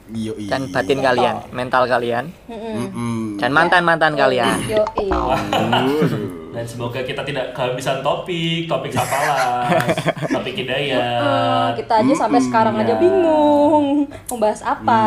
Yoi. 0.10 0.50
Dan 0.50 0.74
batin 0.74 0.98
kalian, 0.98 1.38
mental 1.54 1.86
kalian, 1.86 2.34
Mm-mm. 2.50 3.38
dan 3.38 3.54
mantan-mantan 3.54 4.18
kalian. 4.18 4.58
Yo, 4.66 4.82
Waduh. 5.06 6.50
Dan 6.50 6.66
semoga 6.66 7.06
kita 7.06 7.22
tidak 7.22 7.54
kehabisan 7.54 8.02
topik, 8.02 8.66
topik 8.66 8.90
sapalas, 8.90 9.86
topik 10.34 10.58
hidayah. 10.58 11.78
kita 11.78 12.02
aja 12.02 12.14
sampai 12.18 12.42
sekarang 12.42 12.74
aja 12.74 12.98
bingung 12.98 14.10
mau 14.10 14.38
bahas 14.42 14.66
apa, 14.66 15.06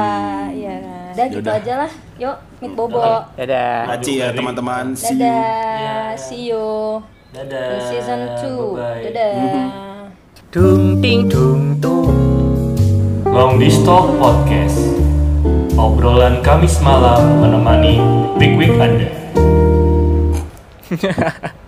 ya 0.54 0.78
kan. 0.78 1.12
Dan 1.18 1.26
gitu 1.34 1.50
aja 1.50 1.72
lah. 1.82 1.92
Yuk, 2.16 2.36
meet 2.62 2.72
Bobo. 2.72 3.02
Dadah. 3.34 3.98
Aci 3.98 4.22
ya 4.22 4.30
teman-teman. 4.30 4.94
See 4.94 5.18
you. 5.18 5.26
Dadah, 5.26 6.08
see 6.14 6.42
you. 6.46 7.02
Dadah. 7.32 7.64
In 7.64 7.80
season 7.88 8.20
2. 8.44 8.76
Bye-bye. 8.76 9.08
Dadah. 9.08 9.32
Dung 10.52 11.00
ting 11.00 11.32
dung 11.32 11.80
tung. 11.80 12.12
Long 13.24 13.56
di 13.56 13.72
Stop 13.72 14.20
Podcast. 14.20 14.76
Obrolan 15.72 16.44
Kamis 16.44 16.76
malam 16.84 17.40
menemani 17.40 17.96
Big 18.36 18.52
Week 18.60 18.76
Anda. 18.76 19.08